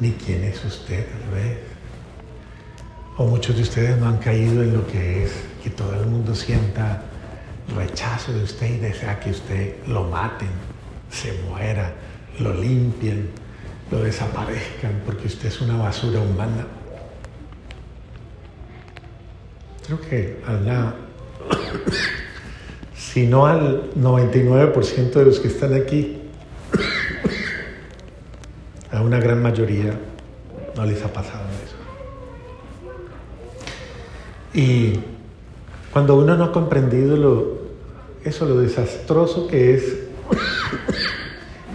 ni 0.00 0.12
quién 0.12 0.44
es 0.44 0.64
usted 0.64 1.06
tal 1.06 1.30
vez. 1.30 1.58
O 3.18 3.26
muchos 3.26 3.54
de 3.54 3.62
ustedes 3.62 3.98
no 3.98 4.08
han 4.08 4.16
caído 4.16 4.62
en 4.62 4.74
lo 4.74 4.86
que 4.86 5.24
es 5.24 5.32
que 5.62 5.70
todo 5.70 5.94
el 6.00 6.06
mundo 6.06 6.34
sienta 6.34 7.02
rechazo 7.76 8.32
de 8.32 8.44
usted 8.44 8.74
y 8.74 8.78
desea 8.78 9.20
que 9.20 9.30
usted 9.30 9.86
lo 9.86 10.04
maten, 10.04 10.48
se 11.10 11.32
muera, 11.48 11.92
lo 12.38 12.54
limpien, 12.54 13.30
lo 13.90 14.02
desaparezcan 14.02 15.02
porque 15.04 15.26
usted 15.26 15.48
es 15.48 15.60
una 15.60 15.76
basura 15.76 16.20
humana. 16.20 16.66
Creo 19.86 20.00
que 20.00 20.42
a 20.46 20.52
si 23.14 23.28
no 23.28 23.46
al 23.46 23.92
99% 23.94 25.12
de 25.12 25.24
los 25.24 25.38
que 25.38 25.46
están 25.46 25.72
aquí, 25.72 26.18
a 28.90 29.02
una 29.02 29.20
gran 29.20 29.40
mayoría 29.40 29.94
no 30.74 30.84
les 30.84 31.00
ha 31.04 31.12
pasado 31.12 31.44
eso. 31.64 31.76
Y 34.52 34.98
cuando 35.92 36.16
uno 36.16 36.36
no 36.36 36.42
ha 36.42 36.50
comprendido 36.50 37.16
lo, 37.16 37.58
eso, 38.24 38.46
lo 38.46 38.58
desastroso 38.58 39.46
que 39.46 39.74
es 39.74 39.96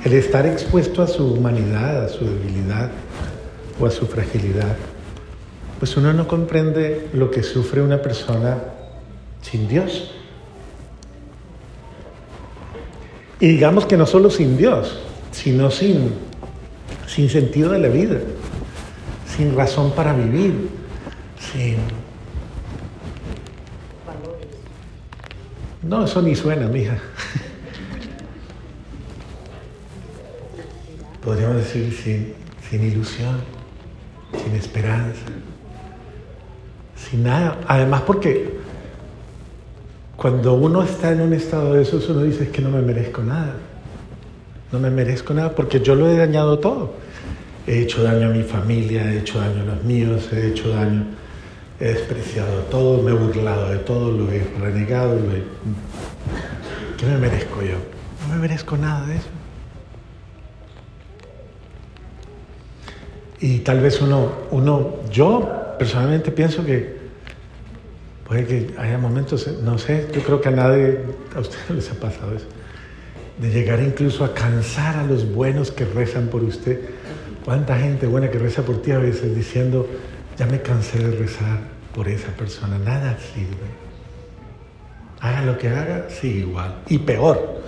el 0.03 0.11
estar 0.11 0.45
expuesto 0.45 1.01
a 1.01 1.07
su 1.07 1.35
humanidad, 1.35 2.03
a 2.03 2.09
su 2.09 2.25
debilidad 2.25 2.91
o 3.79 3.85
a 3.85 3.91
su 3.91 4.07
fragilidad, 4.07 4.75
pues 5.79 5.95
uno 5.95 6.11
no 6.11 6.27
comprende 6.27 7.07
lo 7.13 7.31
que 7.31 7.43
sufre 7.43 7.81
una 7.81 8.01
persona 8.01 8.57
sin 9.41 9.69
Dios. 9.69 10.18
Y 13.39 13.47
digamos 13.47 13.85
que 13.85 13.97
no 13.97 14.05
solo 14.05 14.29
sin 14.29 14.57
Dios, 14.57 14.99
sino 15.31 15.71
sin, 15.71 16.13
sin 17.07 17.29
sentido 17.29 17.71
de 17.71 17.79
la 17.79 17.87
vida, 17.87 18.19
sin 19.35 19.55
razón 19.55 19.91
para 19.91 20.13
vivir, 20.13 20.69
sin 21.39 21.77
No, 25.89 26.05
eso 26.05 26.21
ni 26.21 26.35
suena, 26.35 26.67
mija. 26.67 26.99
Podríamos 31.23 31.55
decir 31.57 31.91
sin, 31.91 32.33
sin 32.69 32.83
ilusión, 32.85 33.41
sin 34.43 34.55
esperanza, 34.55 35.25
sin 36.95 37.23
nada. 37.23 37.59
Además 37.67 38.01
porque 38.01 38.58
cuando 40.19 40.53
uno 40.55 40.83
está 40.83 41.13
en 41.13 41.21
un 41.21 41.33
estado 41.33 41.73
de 41.73 41.83
esos, 41.83 42.09
uno 42.09 42.23
dice 42.23 42.43
es 42.43 42.49
que 42.49 42.61
no 42.61 42.69
me 42.69 42.81
merezco 42.81 43.23
nada. 43.23 43.55
no 44.69 44.77
me 44.77 44.89
merezco 44.89 45.33
nada 45.33 45.55
porque 45.55 45.79
yo 45.79 45.95
lo 45.95 46.09
he 46.09 46.17
dañado 46.17 46.59
todo. 46.59 46.93
He 47.65 47.83
hecho 47.83 48.03
daño 48.03 48.27
a 48.27 48.31
mi 48.31 48.43
familia, 48.43 49.09
he 49.09 49.19
hecho 49.19 49.39
daño 49.39 49.61
a 49.61 49.75
los 49.75 49.83
míos, 49.85 50.27
he 50.33 50.47
hecho 50.47 50.69
daño, 50.71 51.05
he 51.79 51.85
despreciado 51.85 52.63
todo, 52.63 53.01
me 53.01 53.11
he 53.11 53.13
burlado 53.13 53.69
de 53.69 53.77
todo, 53.77 54.11
lo 54.11 54.29
he 54.29 54.43
renegado, 54.59 55.15
lo 55.15 55.31
he... 55.31 55.43
¿Qué 56.97 57.05
me 57.05 57.17
merezco 57.17 57.61
yo? 57.61 57.77
No 58.27 58.33
me 58.33 58.41
merezco 58.41 58.75
nada 58.75 59.05
de 59.05 59.15
eso. 59.15 59.29
Y 63.39 63.59
tal 63.59 63.79
vez 63.79 64.01
uno, 64.01 64.33
uno, 64.51 64.95
yo 65.09 65.75
personalmente 65.77 66.31
pienso 66.31 66.65
que 66.65 66.99
puede 68.29 68.45
que 68.45 68.75
haya 68.77 68.99
momentos, 68.99 69.47
no 69.63 69.79
sé, 69.79 70.07
yo 70.13 70.21
creo 70.21 70.39
que 70.39 70.49
a 70.49 70.51
nadie, 70.51 70.99
a 71.35 71.39
ustedes 71.39 71.69
les 71.71 71.91
ha 71.91 71.95
pasado 71.95 72.35
eso, 72.35 72.45
de 73.39 73.49
llegar 73.49 73.81
incluso 73.81 74.23
a 74.23 74.35
cansar 74.35 74.97
a 74.97 75.03
los 75.03 75.33
buenos 75.33 75.71
que 75.71 75.83
rezan 75.83 76.27
por 76.27 76.43
usted. 76.43 76.79
¿Cuánta 77.43 77.77
gente 77.77 78.05
buena 78.05 78.29
que 78.29 78.37
reza 78.37 78.61
por 78.61 78.81
ti 78.83 78.91
a 78.91 78.99
veces 78.99 79.35
diciendo, 79.35 79.87
ya 80.37 80.45
me 80.45 80.61
cansé 80.61 80.99
de 80.99 81.17
rezar 81.17 81.59
por 81.95 82.07
esa 82.07 82.29
persona? 82.33 82.77
Nada 82.77 83.17
sirve. 83.33 83.79
Haga 85.21 85.41
lo 85.43 85.57
que 85.57 85.69
haga, 85.69 86.09
sigue 86.09 86.41
igual. 86.41 86.83
Y 86.87 86.99
peor, 86.99 87.63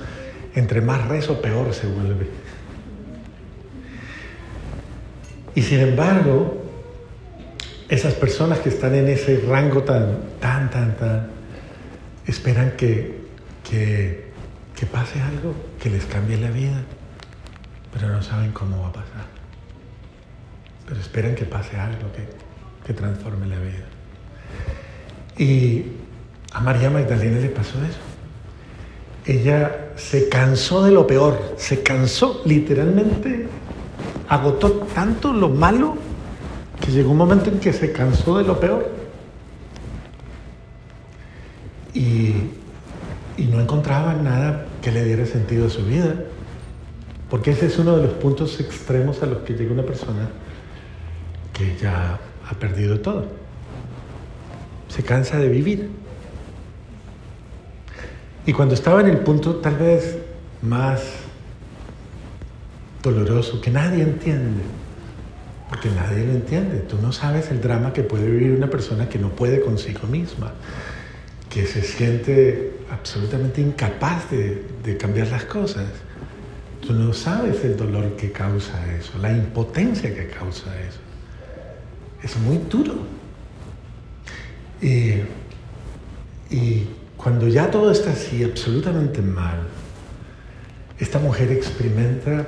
entre 0.54 0.82
más 0.82 1.08
rezo, 1.08 1.42
peor 1.42 1.74
se 1.74 1.88
vuelve. 1.88 2.28
Y 5.56 5.64
sin 5.64 5.80
embargo, 5.80 6.61
esas 7.92 8.14
personas 8.14 8.60
que 8.60 8.70
están 8.70 8.96
en 8.96 9.10
ese 9.10 9.44
rango 9.48 9.84
tan, 9.84 10.18
tan, 10.40 10.70
tan, 10.70 10.96
tan, 10.96 11.28
esperan 12.26 12.72
que, 12.78 13.20
que, 13.70 14.32
pase 14.92 15.22
algo 15.22 15.54
que 15.80 15.90
les 15.90 16.06
cambie 16.06 16.38
la 16.38 16.50
vida, 16.50 16.82
pero 17.94 18.10
no 18.10 18.24
saben 18.24 18.52
cómo 18.52 18.82
va 18.82 18.88
a 18.88 18.94
pasar. 18.94 19.26
Pero 20.88 21.00
esperan 21.00 21.36
que 21.36 21.46
pase 21.46 21.78
algo 21.78 22.12
que, 22.14 22.28
que 22.88 22.94
transforme 22.94 23.46
la 23.46 23.60
vida. 23.60 23.86
Y 25.38 25.86
a 26.54 26.62
María 26.62 26.90
Magdalena 26.90 27.40
le 27.40 27.50
pasó 27.50 27.78
eso. 27.84 28.00
Ella 29.26 29.92
se 29.98 30.30
cansó 30.30 30.84
de 30.84 30.92
lo 30.92 31.06
peor, 31.06 31.56
se 31.58 31.84
cansó 31.84 32.42
literalmente 32.46 33.48
agotó 34.30 34.72
tanto 34.96 35.34
lo 35.34 35.50
malo 35.50 36.11
que 36.82 36.92
llegó 36.92 37.12
un 37.12 37.18
momento 37.18 37.50
en 37.50 37.60
que 37.60 37.72
se 37.72 37.94
cansó 37.94 38.38
de 38.40 38.44
lo 38.44 38.60
peor. 38.60 38.90
Y, 41.94 42.34
no 43.38 43.60
encontraba 43.60 44.14
nada 44.14 44.66
que 44.82 44.92
le 44.92 45.04
diera 45.04 45.26
sentido 45.26 45.68
a 45.68 45.70
su 45.70 45.84
vida. 45.86 46.16
Porque 47.30 47.52
ese 47.52 47.68
es 47.68 47.80
uno 47.80 47.98
de 47.98 48.04
los 48.04 48.14
puntos 48.14 48.60
extremos 48.60 49.24
a 49.24 49.26
los 49.26 49.40
que 49.40 49.54
llega 49.54 49.72
una 49.74 49.84
persona 49.84 50.30
que 51.54 51.76
ya 51.78 52.20
ha 52.50 52.54
perdido 52.56 53.00
todo. 53.00 53.26
Se 54.90 55.04
cansa 55.04 55.38
de 55.38 55.50
vivir. 55.50 55.90
Y 58.46 58.54
cuando 58.54 58.74
estaba 58.74 59.02
en 59.02 59.08
el 59.08 59.20
punto 59.20 59.56
tal 59.56 59.78
vez 59.78 60.18
más 60.62 61.02
doloroso 63.02 63.60
que 63.60 63.72
nadie 63.72 64.04
entiende. 64.04 64.62
Porque 65.72 65.90
nadie 65.90 66.26
lo 66.26 66.34
entiende. 66.34 66.80
Tú 66.80 66.98
no 67.02 67.14
sabes 67.14 67.50
el 67.50 67.62
drama 67.62 67.94
que 67.94 68.04
puede 68.04 68.30
vivir 68.30 68.52
una 68.52 68.70
persona 68.70 69.08
que 69.08 69.18
no 69.18 69.30
puede 69.30 69.62
consigo 69.62 70.06
misma, 70.06 70.52
que 71.50 71.66
se 71.66 71.82
siente 71.82 72.74
absolutamente 72.92 73.62
incapaz 73.62 74.30
de, 74.32 74.98
cambiar 75.00 75.30
las 75.30 75.46
cosas. 75.46 75.86
Tú 76.86 76.92
no 76.92 77.14
sabes 77.14 77.64
el 77.64 77.78
dolor 77.78 78.18
que 78.18 78.34
causa 78.34 78.94
eso, 78.94 79.18
la 79.18 79.32
impotencia 79.32 80.14
que 80.14 80.28
causa 80.28 80.78
eso. 80.82 81.00
Es 82.22 82.36
muy 82.36 82.58
duro. 82.70 82.96
Y, 84.82 85.22
y 86.54 86.90
cuando 87.16 87.48
ya 87.48 87.72
todo 87.72 87.94
está 87.94 88.12
así, 88.12 88.44
absolutamente 88.44 89.22
mal, 89.22 89.62
esta 91.00 91.18
mujer 91.18 91.50
experimenta 91.50 92.46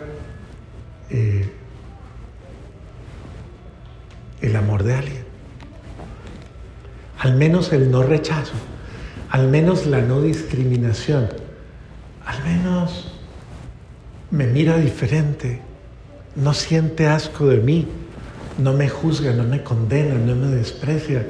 eh, 1.10 1.50
el 4.44 4.56
amor 4.56 4.84
de 4.84 4.94
alguien. 4.94 5.24
Al 7.18 7.36
menos 7.36 7.72
el 7.72 7.90
no 7.90 8.04
rechazo, 8.04 8.54
al 9.30 9.48
menos 9.48 9.88
la 9.88 10.02
no 10.02 10.22
discriminación, 10.22 11.30
al 12.26 12.44
menos 12.44 13.14
me 14.30 14.46
mira 14.46 14.78
diferente, 14.78 15.62
no 16.36 16.54
siente 16.54 17.08
asco 17.08 17.48
de 17.48 17.58
mí, 17.58 17.88
no 18.60 18.74
me 18.74 18.90
juzga, 18.90 19.32
no 19.32 19.44
me 19.44 19.64
condena, 19.64 20.16
no 20.16 20.36
me 20.36 20.48
desprecia. 20.48 21.26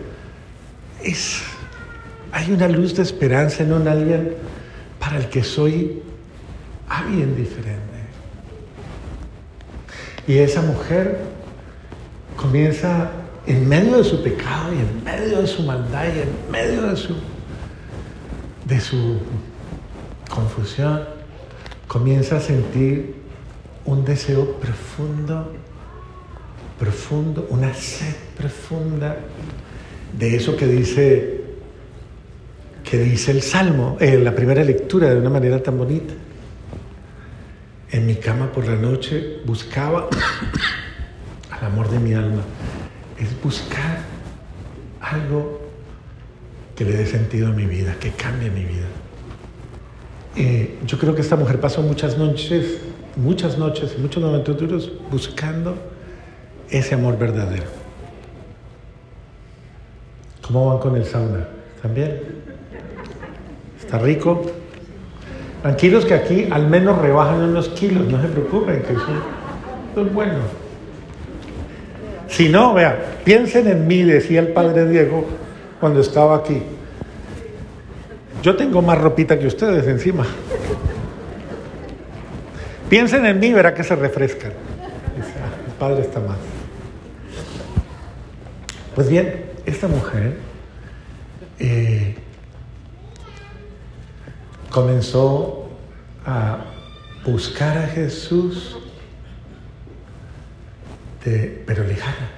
Es, 1.03 1.41
hay 2.31 2.51
una 2.51 2.67
luz 2.67 2.95
de 2.95 3.03
esperanza 3.03 3.63
en 3.63 3.73
un 3.73 3.87
alguien 3.87 4.33
para 4.99 5.17
el 5.17 5.29
que 5.29 5.43
soy 5.43 6.01
alguien 6.89 7.35
diferente. 7.35 7.83
Y 10.27 10.37
esa 10.37 10.61
mujer 10.61 11.32
comienza 12.43 13.09
en 13.47 13.69
medio 13.69 13.99
de 13.99 14.03
su 14.03 14.21
pecado 14.21 14.73
y 14.73 14.79
en 14.79 15.01
medio 15.01 15.39
de 15.39 15.47
su 15.47 15.63
maldad 15.63 16.03
y 16.13 16.19
en 16.19 16.51
medio 16.51 16.81
de 16.89 16.97
su, 16.97 17.15
de 18.65 18.81
su 18.81 19.17
confusión, 20.29 21.03
comienza 21.87 22.35
a 22.35 22.39
sentir 22.41 23.15
un 23.85 24.03
deseo 24.03 24.57
profundo, 24.57 25.53
profundo, 26.77 27.47
una 27.49 27.73
sed 27.73 28.13
profunda 28.35 29.15
de 30.19 30.35
eso 30.35 30.57
que 30.57 30.67
dice, 30.67 31.45
que 32.83 32.97
dice 32.99 33.31
el 33.31 33.41
Salmo 33.41 33.95
en 34.01 34.21
la 34.21 34.35
primera 34.35 34.65
lectura 34.65 35.09
de 35.09 35.17
una 35.17 35.29
manera 35.29 35.63
tan 35.63 35.77
bonita. 35.77 36.13
En 37.89 38.05
mi 38.05 38.15
cama 38.15 38.51
por 38.51 38.67
la 38.67 38.75
noche 38.75 39.37
buscaba 39.45 40.09
amor 41.65 41.89
de 41.89 41.99
mi 41.99 42.13
alma. 42.13 42.41
Es 43.19 43.41
buscar 43.41 43.99
algo 45.01 45.61
que 46.75 46.85
le 46.85 46.93
dé 46.93 47.05
sentido 47.05 47.47
a 47.47 47.51
mi 47.51 47.65
vida, 47.65 47.95
que 47.99 48.11
cambie 48.11 48.49
mi 48.49 48.65
vida. 48.65 48.87
Eh, 50.35 50.79
yo 50.85 50.97
creo 50.97 51.13
que 51.13 51.21
esta 51.21 51.35
mujer 51.35 51.59
pasó 51.59 51.81
muchas 51.81 52.17
noches, 52.17 52.79
muchas 53.15 53.57
noches 53.57 53.97
muchos 53.99 54.23
momentos 54.23 54.57
duros 54.57 54.91
buscando 55.11 55.75
ese 56.69 56.95
amor 56.95 57.17
verdadero. 57.17 57.65
¿Cómo 60.41 60.69
van 60.69 60.79
con 60.79 60.95
el 60.95 61.05
sauna? 61.05 61.47
¿Están 61.75 61.93
bien? 61.93 62.21
¿Está 63.79 63.99
rico? 63.99 64.41
Tranquilos 65.61 66.05
que 66.05 66.13
aquí 66.15 66.47
al 66.51 66.67
menos 66.67 66.97
rebajan 66.97 67.41
unos 67.41 67.69
kilos, 67.69 68.07
no 68.07 68.21
se 68.21 68.27
preocupen, 68.27 68.81
que 68.81 68.93
eso, 68.93 70.01
es 70.01 70.13
bueno. 70.13 70.62
Si 72.33 72.49
no, 72.49 72.73
vean, 72.73 72.95
piensen 73.23 73.67
en 73.67 73.85
mí, 73.85 74.01
decía 74.01 74.39
el 74.39 74.47
padre 74.47 74.89
Diego 74.89 75.23
cuando 75.79 76.01
estaba 76.01 76.37
aquí. 76.37 76.63
Yo 78.41 78.55
tengo 78.55 78.81
más 78.81 78.99
ropita 78.99 79.37
que 79.37 79.45
ustedes 79.45 79.87
encima. 79.87 80.25
Piensen 82.89 83.27
en 83.27 83.39
mí, 83.39 83.53
verá 83.53 83.75
que 83.75 83.83
se 83.83 83.95
refrescan. 83.95 84.51
Ah, 84.51 85.67
el 85.67 85.73
padre 85.73 86.01
está 86.01 86.19
más. 86.21 86.37
Pues 88.95 89.07
bien, 89.09 89.45
esta 89.67 89.87
mujer 89.87 90.37
eh, 91.59 92.15
comenzó 94.71 95.69
a 96.25 96.65
buscar 97.23 97.77
a 97.77 97.87
Jesús, 97.89 98.79
pero 101.23 101.83
lejana, 101.85 102.29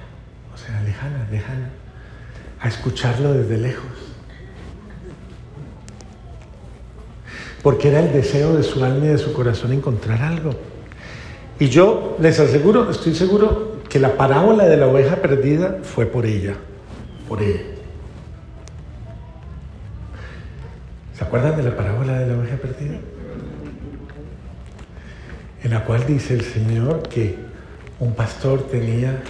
o 0.54 0.56
sea, 0.56 0.80
lejana, 0.82 1.26
lejana, 1.30 1.70
a 2.60 2.68
escucharlo 2.68 3.32
desde 3.32 3.58
lejos. 3.58 3.90
Porque 7.62 7.88
era 7.88 8.00
el 8.00 8.12
deseo 8.12 8.54
de 8.54 8.62
su 8.62 8.84
alma 8.84 9.06
y 9.06 9.08
de 9.08 9.18
su 9.18 9.32
corazón 9.32 9.72
encontrar 9.72 10.22
algo. 10.22 10.54
Y 11.58 11.68
yo 11.68 12.16
les 12.20 12.38
aseguro, 12.38 12.90
estoy 12.90 13.14
seguro, 13.14 13.80
que 13.88 13.98
la 13.98 14.16
parábola 14.16 14.66
de 14.66 14.76
la 14.76 14.86
oveja 14.86 15.16
perdida 15.16 15.78
fue 15.82 16.06
por 16.06 16.26
ella, 16.26 16.54
por 17.28 17.42
ella. 17.42 17.62
¿Se 21.16 21.24
acuerdan 21.24 21.56
de 21.56 21.62
la 21.62 21.76
parábola 21.76 22.18
de 22.20 22.26
la 22.26 22.38
oveja 22.38 22.56
perdida? 22.56 22.98
En 25.64 25.70
la 25.70 25.84
cual 25.84 26.06
dice 26.06 26.34
el 26.34 26.42
Señor 26.42 27.02
que 27.08 27.45
un 27.98 28.14
pastor 28.14 28.68
tenía 28.68 29.22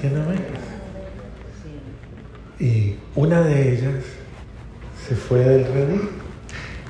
100 0.00 0.16
ovejas. 0.16 0.60
Y 2.58 2.96
una 3.14 3.40
de 3.42 3.74
ellas 3.74 4.04
se 5.08 5.14
fue 5.14 5.40
del 5.40 5.64
redil. 5.64 6.08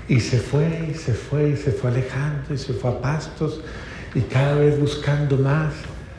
Y 0.08 0.18
se 0.18 0.38
fue, 0.38 0.88
y 0.90 0.94
se 0.94 1.14
fue, 1.14 1.50
y 1.50 1.56
se 1.56 1.70
fue 1.70 1.90
alejando, 1.90 2.52
y 2.52 2.58
se 2.58 2.72
fue 2.72 2.90
a 2.90 3.00
pastos, 3.00 3.60
y 4.12 4.22
cada 4.22 4.56
vez 4.56 4.76
buscando 4.80 5.36
más, 5.36 5.72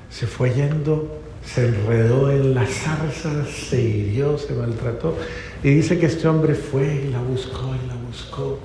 se 0.09 0.27
fue 0.27 0.53
yendo, 0.53 1.19
se 1.45 1.67
enredó 1.67 2.31
en 2.31 2.55
las 2.55 2.69
zarzas, 2.69 3.49
se 3.49 3.81
hirió, 3.81 4.37
se 4.37 4.53
maltrató. 4.53 5.17
Y 5.61 5.73
dice 5.73 5.99
que 5.99 6.05
este 6.05 6.25
hombre 6.29 6.55
fue 6.55 7.03
y 7.05 7.11
la 7.11 7.19
buscó 7.19 7.75
y 7.75 7.87
la 7.89 7.95
buscó. 7.95 8.59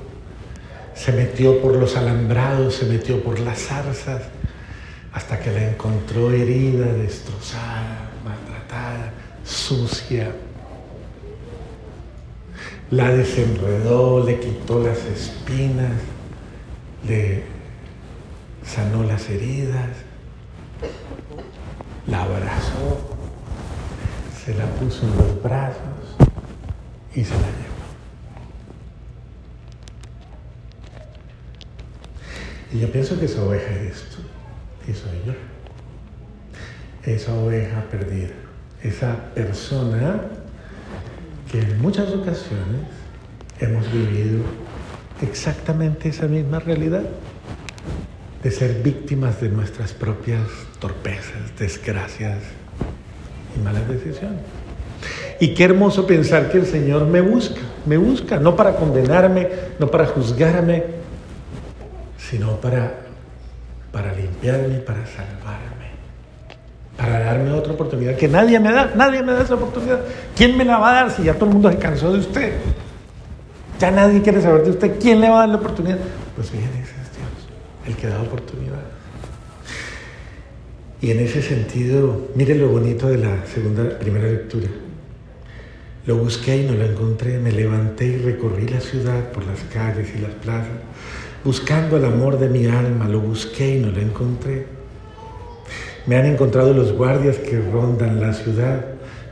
Se 0.95 1.11
metió 1.11 1.61
por 1.61 1.75
los 1.75 1.97
alambrados, 1.97 2.75
se 2.75 2.87
metió 2.87 3.21
por 3.23 3.41
las 3.41 3.59
zarzas, 3.59 4.23
hasta 5.17 5.41
que 5.41 5.51
la 5.51 5.71
encontró 5.71 6.31
herida, 6.31 6.93
destrozada, 6.93 8.11
maltratada, 8.23 9.15
sucia. 9.47 10.31
La 12.91 13.11
desenredó, 13.11 14.23
le 14.23 14.39
quitó 14.39 14.87
las 14.87 14.99
espinas, 15.07 15.93
le 17.09 17.45
sanó 18.63 19.05
las 19.05 19.31
heridas, 19.31 19.89
la 22.07 22.23
abrazó, 22.23 23.17
se 24.45 24.55
la 24.55 24.67
puso 24.67 25.07
en 25.07 25.17
los 25.17 25.43
brazos 25.43 25.81
y 27.15 27.25
se 27.25 27.33
la 27.33 27.39
llevó. 27.39 27.77
Y 32.75 32.81
yo 32.81 32.93
pienso 32.93 33.19
que 33.19 33.25
esa 33.25 33.43
oveja 33.43 33.71
es 33.77 33.97
esto, 33.97 34.26
y 34.89 34.93
soy 34.93 35.23
yo. 35.27 35.33
Esa 37.05 37.35
oveja 37.35 37.83
perdida, 37.91 38.35
esa 38.83 39.17
persona 39.35 40.21
que 41.51 41.61
en 41.61 41.81
muchas 41.81 42.11
ocasiones 42.11 42.83
hemos 43.61 43.91
vivido 43.93 44.43
exactamente 45.23 46.09
esa 46.09 46.27
misma 46.27 46.59
realidad 46.59 47.05
de 48.43 48.51
ser 48.51 48.83
víctimas 48.83 49.41
de 49.41 49.49
nuestras 49.49 49.93
propias 49.93 50.43
torpezas, 50.79 51.57
desgracias 51.59 52.39
y 53.57 53.61
malas 53.61 53.89
decisiones. 53.89 54.41
Y 55.41 55.55
qué 55.55 55.65
hermoso 55.65 56.07
pensar 56.07 56.51
que 56.51 56.59
el 56.59 56.67
Señor 56.67 57.07
me 57.07 57.21
busca, 57.21 57.61
me 57.85 57.97
busca, 57.97 58.39
no 58.39 58.57
para 58.57 58.77
condenarme, 58.77 59.49
no 59.79 59.91
para 59.91 60.07
juzgarme, 60.07 60.85
sino 62.19 62.61
para, 62.61 63.06
para 63.97 64.13
limpiarme, 64.13 64.75
para 64.81 65.07
salvarme, 65.07 65.89
para 66.99 67.19
darme 67.19 67.51
otra 67.53 67.73
oportunidad 67.73 68.15
que 68.15 68.29
nadie 68.29 68.61
me 68.61 68.71
da, 68.71 68.93
nadie 68.95 69.23
me 69.23 69.33
da 69.33 69.41
esa 69.41 69.55
oportunidad. 69.55 70.01
¿Quién 70.37 70.55
me 70.55 70.67
la 70.67 70.77
va 70.77 70.91
a 70.91 70.95
dar 71.03 71.11
si 71.11 71.23
ya 71.23 71.33
todo 71.33 71.47
el 71.47 71.53
mundo 71.55 71.73
se 71.73 71.79
cansó 71.79 72.13
de 72.13 72.19
usted? 72.19 72.53
Ya 73.81 73.91
nadie 73.91 74.21
quiere 74.21 74.43
saber 74.43 74.65
de 74.65 74.71
usted. 74.73 74.99
¿Quién 75.01 75.23
le 75.23 75.31
va 75.31 75.37
a 75.37 75.39
dar 75.41 75.49
la 75.49 75.57
oportunidad? 75.57 75.97
Pues 76.35 76.51
fíjense, 76.51 76.79
es 76.79 76.87
Dios, 77.17 77.87
el 77.87 77.97
que 77.97 78.07
da 78.07 78.21
oportunidad. 78.21 78.83
Y 81.01 81.13
en 81.13 81.21
ese 81.21 81.41
sentido, 81.41 82.29
mire 82.35 82.55
lo 82.55 82.69
bonito 82.69 83.09
de 83.09 83.17
la 83.17 83.47
segunda, 83.47 83.99
primera 83.99 84.29
lectura. 84.29 84.69
Lo 86.05 86.17
busqué 86.19 86.59
y 86.59 86.67
no 86.67 86.75
lo 86.75 86.85
encontré. 86.85 87.39
Me 87.39 87.51
levanté 87.51 88.09
y 88.09 88.19
recorrí 88.19 88.69
la 88.69 88.81
ciudad 88.81 89.33
por 89.33 89.47
las 89.47 89.61
calles 89.73 90.11
y 90.15 90.19
las 90.19 90.33
plazas, 90.33 90.69
buscando 91.47 91.97
el 91.97 92.05
amor 92.05 92.41
de 92.41 92.49
mi 92.49 92.67
alma. 92.67 93.07
Lo 93.07 93.21
busqué 93.21 93.77
y 93.77 93.81
no 93.81 93.93
lo 93.93 94.01
encontré. 94.01 94.67
Me 96.07 96.17
han 96.17 96.27
encontrado 96.27 96.75
los 96.75 96.93
guardias 96.93 97.37
que 97.37 97.61
rondan 97.61 98.21
la 98.21 98.33
ciudad. 98.33 98.85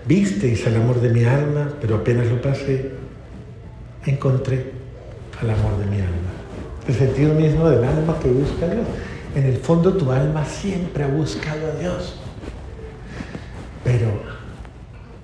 Visteis 0.06 0.64
al 0.68 0.76
amor 0.76 1.00
de 1.00 1.08
mi 1.08 1.24
alma, 1.24 1.70
pero 1.80 1.96
apenas 1.96 2.28
lo 2.28 2.40
pasé, 2.40 2.92
encontré 4.06 4.72
al 5.40 5.50
amor 5.50 5.76
de 5.78 5.86
mi 5.86 5.96
alma. 5.96 6.30
El 6.86 6.94
sentido 6.94 7.34
mismo 7.34 7.68
del 7.68 7.82
alma 7.82 8.16
que 8.20 8.28
busca 8.28 8.66
a 8.66 8.68
Dios. 8.68 8.86
En 9.34 9.44
el 9.46 9.56
fondo 9.56 9.94
tu 9.94 10.12
alma 10.12 10.44
siempre 10.44 11.02
ha 11.02 11.08
buscado 11.08 11.72
a 11.72 11.80
Dios. 11.80 12.16
Pero 13.82 14.06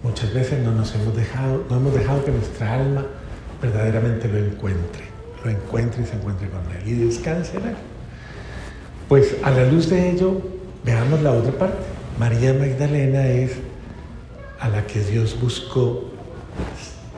muchas 0.03 0.35
veces 0.35 0.65
no 0.65 0.73
nos 0.73 0.93
hemos 0.97 1.15
dejado, 1.15 1.65
no 1.71 1.77
hemos 1.77 1.95
dejado 1.95 2.25
que 2.25 2.33
nuestra 2.33 2.75
alma 2.75 3.05
verdaderamente 3.63 4.27
lo 4.27 4.39
encuentre, 4.39 5.05
lo 5.45 5.51
encuentre 5.51 6.03
y 6.03 6.07
se 6.07 6.15
encuentre 6.15 6.49
con 6.49 6.61
Él 6.77 6.89
y 6.89 6.95
descanse 7.07 7.57
en 7.57 7.69
Él. 7.69 7.75
Pues 9.09 9.37
a 9.43 9.51
la 9.51 9.65
luz 9.65 9.91
de 9.91 10.11
ello, 10.11 10.41
veamos 10.85 11.23
la 11.23 11.33
otra 11.33 11.53
parte. 11.53 11.79
María 12.19 12.53
Magdalena 12.53 13.27
es 13.27 13.53
a 14.61 14.69
la 14.69 14.87
que 14.87 15.01
Dios 15.01 15.37
buscó 15.41 16.11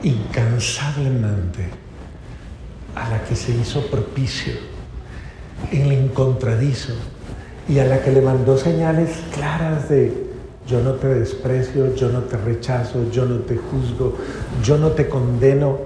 incansablemente, 0.01 1.67
a 2.95 3.09
la 3.09 3.23
que 3.23 3.35
se 3.35 3.51
hizo 3.51 3.85
propicio 3.87 4.53
el 5.71 5.91
encontradizo 5.91 6.93
y 7.67 7.79
a 7.79 7.85
la 7.85 8.01
que 8.01 8.11
le 8.11 8.21
mandó 8.21 8.57
señales 8.57 9.09
claras 9.33 9.89
de 9.89 10.33
yo 10.67 10.81
no 10.81 10.93
te 10.93 11.07
desprecio, 11.07 11.93
yo 11.95 12.09
no 12.09 12.21
te 12.21 12.37
rechazo, 12.37 13.09
yo 13.11 13.25
no 13.25 13.39
te 13.39 13.57
juzgo, 13.57 14.15
yo 14.63 14.77
no 14.77 14.91
te 14.91 15.09
condeno, 15.09 15.79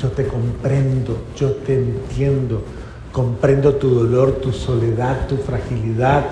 yo 0.00 0.08
te 0.10 0.26
comprendo, 0.26 1.26
yo 1.36 1.50
te 1.52 1.74
entiendo, 1.74 2.62
comprendo 3.12 3.74
tu 3.74 3.90
dolor, 3.90 4.40
tu 4.40 4.52
soledad, 4.52 5.26
tu 5.28 5.36
fragilidad, 5.36 6.24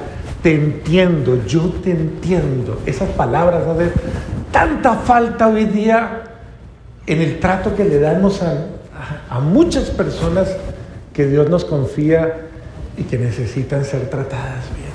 te 0.43 0.55
entiendo, 0.55 1.45
yo 1.47 1.71
te 1.83 1.91
entiendo. 1.91 2.81
Esas 2.87 3.11
palabras 3.11 3.67
hacen 3.67 3.93
tanta 4.51 4.95
falta 4.95 5.49
hoy 5.49 5.67
día 5.67 6.23
en 7.07 7.21
el 7.21 7.39
trato 7.39 7.75
que 7.75 7.85
le 7.85 8.01
damos 8.01 8.43
a, 8.43 8.67
a, 9.29 9.41
muchas 9.41 9.91
personas 9.91 10.49
que 11.13 11.27
Dios 11.27 11.49
nos 11.51 11.65
confía 11.65 12.49
y 12.97 13.03
que 13.05 13.19
necesitan 13.19 13.85
ser 13.85 14.09
tratadas 14.09 14.65
bien. 14.77 14.91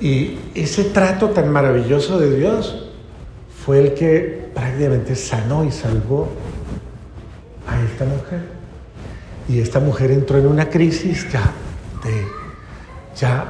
Y 0.00 0.38
ese 0.54 0.84
trato 0.84 1.28
tan 1.30 1.50
maravilloso 1.50 2.18
de 2.18 2.36
Dios 2.36 2.86
fue 3.64 3.80
el 3.80 3.94
que 3.94 4.50
prácticamente 4.54 5.14
sanó 5.14 5.64
y 5.64 5.70
salvó 5.70 6.28
esta 8.00 8.04
mujer. 8.04 8.40
Y 9.48 9.60
esta 9.60 9.80
mujer 9.80 10.10
entró 10.10 10.38
en 10.38 10.46
una 10.46 10.70
crisis 10.70 11.26
ya 11.30 11.52
de, 12.04 12.24
ya 13.16 13.44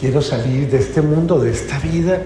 quiero 0.00 0.20
salir 0.20 0.68
de 0.68 0.78
este 0.78 1.02
mundo, 1.02 1.38
de 1.38 1.50
esta 1.50 1.78
vida, 1.78 2.18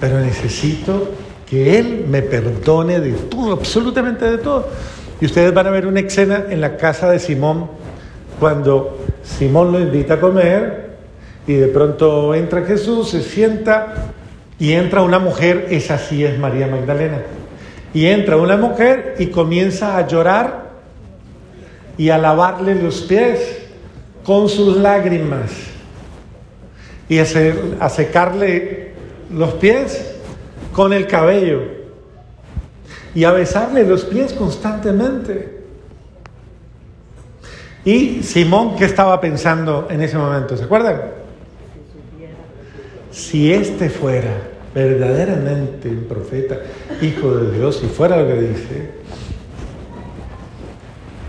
pero 0.00 0.18
necesito 0.18 1.10
que 1.46 1.78
Él 1.78 2.06
me 2.08 2.22
perdone 2.22 3.00
de 3.00 3.12
todo, 3.12 3.52
absolutamente 3.52 4.28
de 4.28 4.38
todo. 4.38 4.66
Y 5.20 5.26
ustedes 5.26 5.54
van 5.54 5.68
a 5.68 5.70
ver 5.70 5.86
una 5.86 6.00
escena 6.00 6.46
en 6.48 6.60
la 6.60 6.76
casa 6.76 7.10
de 7.10 7.18
Simón 7.20 7.68
cuando 8.40 8.98
Simón 9.22 9.70
lo 9.70 9.78
invita 9.78 10.14
a 10.14 10.20
comer 10.20 10.96
y 11.46 11.54
de 11.54 11.68
pronto 11.68 12.34
entra 12.34 12.62
Jesús, 12.62 13.10
se 13.10 13.22
sienta 13.22 14.14
y 14.58 14.72
entra 14.72 15.02
una 15.02 15.20
mujer, 15.20 15.68
esa 15.70 15.98
sí 15.98 16.24
es 16.24 16.38
María 16.38 16.66
Magdalena. 16.66 17.18
Y 17.92 18.06
entra 18.06 18.36
una 18.36 18.56
mujer 18.56 19.14
y 19.20 19.26
comienza 19.26 19.96
a 19.96 20.06
llorar 20.08 20.63
y 21.96 22.10
a 22.10 22.18
lavarle 22.18 22.74
los 22.74 23.02
pies 23.02 23.58
con 24.24 24.48
sus 24.48 24.76
lágrimas 24.76 25.50
y 27.08 27.18
a, 27.18 27.88
secarle 27.88 28.92
los 29.30 29.54
pies 29.54 30.14
con 30.72 30.92
el 30.92 31.06
cabello 31.06 31.62
y 33.14 33.24
a 33.24 33.32
besarle 33.32 33.84
los 33.84 34.04
pies 34.04 34.32
constantemente. 34.32 35.62
Y 37.84 38.22
Simón, 38.22 38.76
¿qué 38.76 38.86
estaba 38.86 39.20
pensando 39.20 39.86
en 39.90 40.00
ese 40.00 40.16
momento? 40.16 40.56
¿Se 40.56 40.64
acuerdan? 40.64 41.02
Si 43.10 43.52
este 43.52 43.90
fuera 43.90 44.32
verdaderamente 44.74 45.88
un 45.88 46.04
profeta, 46.04 46.58
hijo 47.00 47.36
de 47.36 47.56
Dios, 47.56 47.80
y 47.84 47.86
fuera 47.86 48.16
lo 48.16 48.26
que 48.26 48.40
dice, 48.40 48.90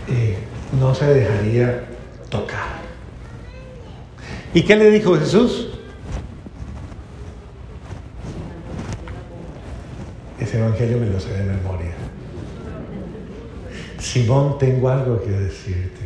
eh, 0.08 0.45
no 0.78 0.94
se 0.94 1.06
dejaría 1.06 1.84
tocar. 2.28 2.76
¿Y 4.54 4.62
qué 4.62 4.76
le 4.76 4.90
dijo 4.90 5.16
Jesús? 5.16 5.68
Ese 10.40 10.58
evangelio 10.58 10.98
me 10.98 11.06
lo 11.06 11.18
sé 11.18 11.32
de 11.32 11.44
memoria. 11.44 11.92
Simón, 13.98 14.58
tengo 14.58 14.88
algo 14.88 15.22
que 15.22 15.30
decirte. 15.30 16.00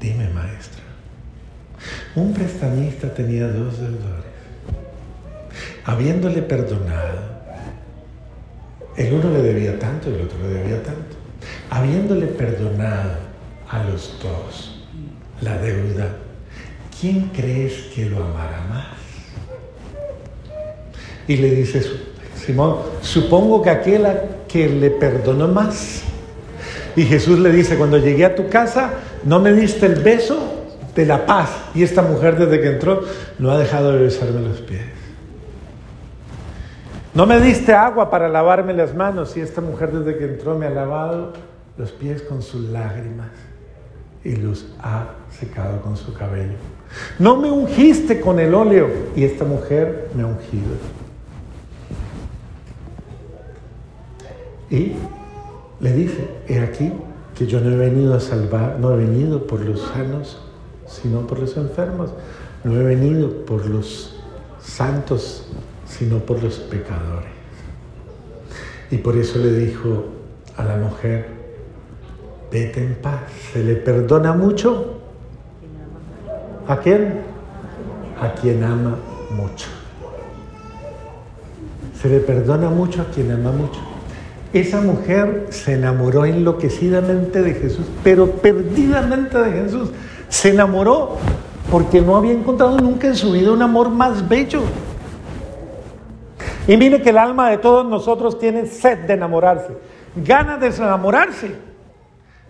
Dime, 0.00 0.28
maestra. 0.28 0.82
Un 2.14 2.34
prestamista 2.34 3.12
tenía 3.14 3.48
dos 3.48 3.78
deudores. 3.78 4.32
Habiéndole 5.84 6.42
perdonado, 6.42 7.20
el 8.96 9.14
uno 9.14 9.30
le 9.30 9.42
debía 9.42 9.78
tanto 9.78 10.10
y 10.10 10.14
el 10.14 10.22
otro 10.22 10.38
le 10.42 10.48
debía 10.48 10.82
tanto. 10.82 11.16
Habiéndole 11.70 12.26
perdonado 12.26 13.21
a 13.72 13.82
los 13.84 14.14
dos 14.22 14.78
la 15.40 15.58
deuda, 15.58 16.08
¿quién 17.00 17.30
crees 17.34 17.88
que 17.94 18.06
lo 18.06 18.18
amará 18.18 18.60
más? 18.68 18.86
Y 21.26 21.36
le 21.36 21.50
dice 21.50 21.82
Simón, 22.36 22.76
supongo 23.00 23.62
que 23.62 23.70
aquel 23.70 24.06
que 24.46 24.68
le 24.68 24.90
perdonó 24.90 25.48
más, 25.48 26.04
Y 26.94 27.04
Jesús 27.04 27.38
le 27.38 27.50
dice, 27.50 27.78
cuando 27.78 27.96
llegué 27.96 28.26
a 28.26 28.34
tu 28.34 28.50
casa, 28.50 28.90
no 29.24 29.40
me 29.40 29.50
diste 29.52 29.86
el 29.86 29.94
beso 29.94 30.66
de 30.94 31.06
la 31.06 31.24
paz. 31.24 31.48
Y 31.74 31.82
esta 31.82 32.02
mujer 32.02 32.36
desde 32.36 32.60
que 32.60 32.68
entró 32.68 33.02
no 33.38 33.50
ha 33.50 33.58
dejado 33.58 33.92
de 33.92 34.00
besarme 34.00 34.42
los 34.42 34.60
pies. 34.60 34.82
No 37.14 37.24
me 37.24 37.40
diste 37.40 37.72
agua 37.72 38.10
para 38.10 38.28
lavarme 38.28 38.74
las 38.74 38.94
manos 38.94 39.38
y 39.38 39.40
esta 39.40 39.62
mujer 39.62 39.90
desde 39.90 40.18
que 40.18 40.24
entró 40.24 40.58
me 40.58 40.66
ha 40.66 40.70
lavado 40.70 41.32
los 41.78 41.92
pies 41.92 42.20
con 42.20 42.42
sus 42.42 42.68
lágrimas 42.68 43.30
y 44.24 44.36
los 44.36 44.66
ha 44.80 45.14
secado 45.30 45.80
con 45.82 45.96
su 45.96 46.14
cabello. 46.14 46.54
No 47.18 47.36
me 47.36 47.50
ungiste 47.50 48.20
con 48.20 48.38
el 48.38 48.54
óleo 48.54 48.88
y 49.16 49.24
esta 49.24 49.44
mujer 49.44 50.10
me 50.14 50.22
ha 50.22 50.26
ungido. 50.26 50.74
Y 54.70 54.92
le 55.80 55.92
dice, 55.92 56.28
he 56.48 56.60
aquí 56.60 56.92
que 57.34 57.46
yo 57.46 57.60
no 57.60 57.70
he 57.70 57.76
venido 57.76 58.14
a 58.14 58.20
salvar, 58.20 58.78
no 58.78 58.92
he 58.94 58.96
venido 58.96 59.46
por 59.46 59.60
los 59.60 59.80
sanos, 59.80 60.40
sino 60.86 61.26
por 61.26 61.38
los 61.38 61.56
enfermos. 61.56 62.10
No 62.64 62.80
he 62.80 62.82
venido 62.84 63.44
por 63.44 63.66
los 63.66 64.22
santos, 64.62 65.46
sino 65.86 66.18
por 66.20 66.42
los 66.42 66.58
pecadores. 66.58 67.30
Y 68.90 68.98
por 68.98 69.16
eso 69.16 69.38
le 69.38 69.52
dijo 69.52 70.04
a 70.56 70.64
la 70.64 70.76
mujer, 70.76 71.41
vete 72.52 72.80
en 72.80 72.94
paz, 72.96 73.20
se 73.52 73.64
le 73.64 73.74
perdona 73.76 74.34
mucho. 74.34 74.98
¿A 76.68 76.76
quién? 76.76 77.22
A 78.20 78.32
quien 78.34 78.62
ama 78.62 78.96
mucho. 79.34 79.68
Se 82.00 82.08
le 82.08 82.20
perdona 82.20 82.68
mucho 82.68 83.02
a 83.02 83.06
quien 83.06 83.30
ama 83.30 83.52
mucho. 83.52 83.80
Esa 84.52 84.82
mujer 84.82 85.46
se 85.50 85.74
enamoró 85.74 86.26
enloquecidamente 86.26 87.40
de 87.40 87.54
Jesús, 87.54 87.86
pero 88.04 88.30
perdidamente 88.30 89.38
de 89.38 89.52
Jesús. 89.62 89.90
Se 90.28 90.50
enamoró 90.50 91.16
porque 91.70 92.02
no 92.02 92.16
había 92.16 92.32
encontrado 92.32 92.78
nunca 92.78 93.06
en 93.06 93.16
su 93.16 93.32
vida 93.32 93.50
un 93.50 93.62
amor 93.62 93.88
más 93.88 94.28
bello. 94.28 94.60
Y 96.68 96.76
mire 96.76 97.00
que 97.00 97.10
el 97.10 97.18
alma 97.18 97.50
de 97.50 97.58
todos 97.58 97.86
nosotros 97.86 98.38
tiene 98.38 98.66
sed 98.66 98.98
de 99.06 99.14
enamorarse, 99.14 99.72
ganas 100.16 100.60
de 100.60 100.66
enamorarse. 100.66 101.71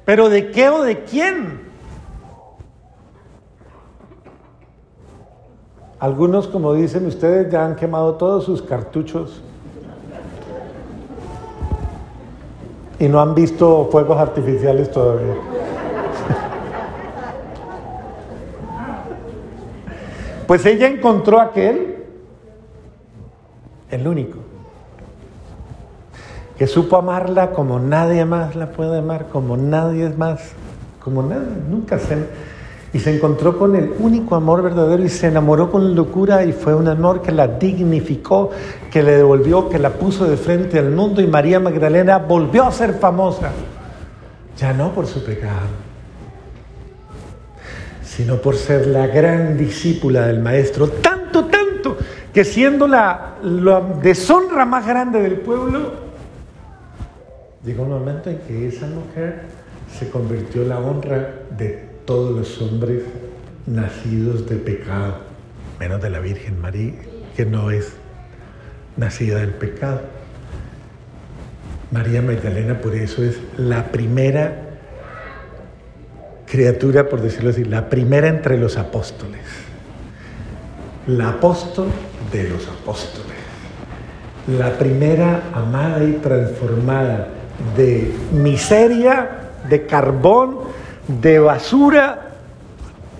Pero 0.04 0.28
¿de 0.28 0.50
qué 0.50 0.68
o 0.68 0.82
de 0.82 1.04
quién? 1.04 1.60
Algunos, 5.98 6.48
como 6.48 6.74
dicen 6.74 7.06
ustedes, 7.06 7.50
ya 7.52 7.64
han 7.64 7.76
quemado 7.76 8.14
todos 8.14 8.44
sus 8.44 8.60
cartuchos 8.60 9.40
y 12.98 13.08
no 13.08 13.20
han 13.20 13.34
visto 13.34 13.88
fuegos 13.90 14.18
artificiales 14.18 14.90
todavía. 14.90 15.34
Pues 20.46 20.66
ella 20.66 20.88
encontró 20.88 21.40
aquel 21.40 22.04
el 23.90 24.06
único, 24.06 24.38
que 26.62 26.68
supo 26.68 26.96
amarla 26.96 27.50
como 27.50 27.80
nadie 27.80 28.24
más 28.24 28.54
la 28.54 28.70
puede 28.70 28.98
amar, 28.98 29.26
como 29.32 29.56
nadie 29.56 30.08
más, 30.10 30.52
como 31.00 31.20
nadie, 31.24 31.48
nunca 31.68 31.98
se... 31.98 32.16
Y 32.92 33.00
se 33.00 33.16
encontró 33.16 33.58
con 33.58 33.74
el 33.74 33.92
único 33.98 34.36
amor 34.36 34.62
verdadero 34.62 35.02
y 35.02 35.08
se 35.08 35.26
enamoró 35.26 35.72
con 35.72 35.96
locura 35.96 36.44
y 36.44 36.52
fue 36.52 36.72
un 36.76 36.86
amor 36.86 37.20
que 37.20 37.32
la 37.32 37.48
dignificó, 37.48 38.50
que 38.92 39.02
le 39.02 39.16
devolvió, 39.16 39.68
que 39.68 39.80
la 39.80 39.90
puso 39.90 40.24
de 40.24 40.36
frente 40.36 40.78
al 40.78 40.92
mundo 40.92 41.20
y 41.20 41.26
María 41.26 41.58
Magdalena 41.58 42.18
volvió 42.18 42.62
a 42.62 42.70
ser 42.70 42.94
famosa, 42.94 43.50
ya 44.56 44.72
no 44.72 44.92
por 44.92 45.08
su 45.08 45.24
pecado, 45.24 45.66
sino 48.04 48.36
por 48.36 48.54
ser 48.54 48.86
la 48.86 49.08
gran 49.08 49.58
discípula 49.58 50.28
del 50.28 50.38
Maestro, 50.38 50.86
tanto, 50.86 51.46
tanto, 51.46 51.96
que 52.32 52.44
siendo 52.44 52.86
la, 52.86 53.32
deshonra 54.00 54.64
más 54.64 54.86
grande 54.86 55.20
del 55.22 55.40
pueblo, 55.40 56.11
llegó 57.64 57.84
un 57.84 57.90
momento 57.90 58.30
en 58.30 58.38
que 58.38 58.68
esa 58.68 58.86
mujer 58.86 59.42
se 59.98 60.08
convirtió 60.10 60.62
en 60.62 60.68
la 60.70 60.80
honra 60.80 61.34
de 61.56 61.88
todos 62.04 62.36
los 62.36 62.60
hombres 62.60 63.02
nacidos 63.66 64.48
de 64.48 64.56
pecado, 64.56 65.18
menos 65.78 66.02
de 66.02 66.10
la 66.10 66.18
Virgen 66.18 66.60
María, 66.60 66.94
que 67.36 67.46
no 67.46 67.70
es 67.70 67.92
nacida 68.96 69.38
del 69.38 69.50
pecado. 69.50 70.00
María 71.90 72.22
Magdalena 72.22 72.80
por 72.80 72.94
eso 72.94 73.22
es 73.22 73.38
la 73.56 73.92
primera 73.92 74.70
criatura, 76.46 77.08
por 77.08 77.20
decirlo 77.20 77.50
así, 77.50 77.64
la 77.64 77.88
primera 77.88 78.28
entre 78.28 78.58
los 78.58 78.76
apóstoles. 78.76 79.42
La 81.06 81.30
apóstol 81.30 81.88
de 82.32 82.48
los 82.48 82.66
apóstoles. 82.66 83.32
La 84.58 84.76
primera 84.78 85.50
amada 85.54 86.02
y 86.04 86.12
transformada 86.14 87.28
de 87.76 88.12
miseria, 88.32 89.50
de 89.68 89.86
carbón, 89.86 90.58
de 91.06 91.38
basura, 91.38 92.28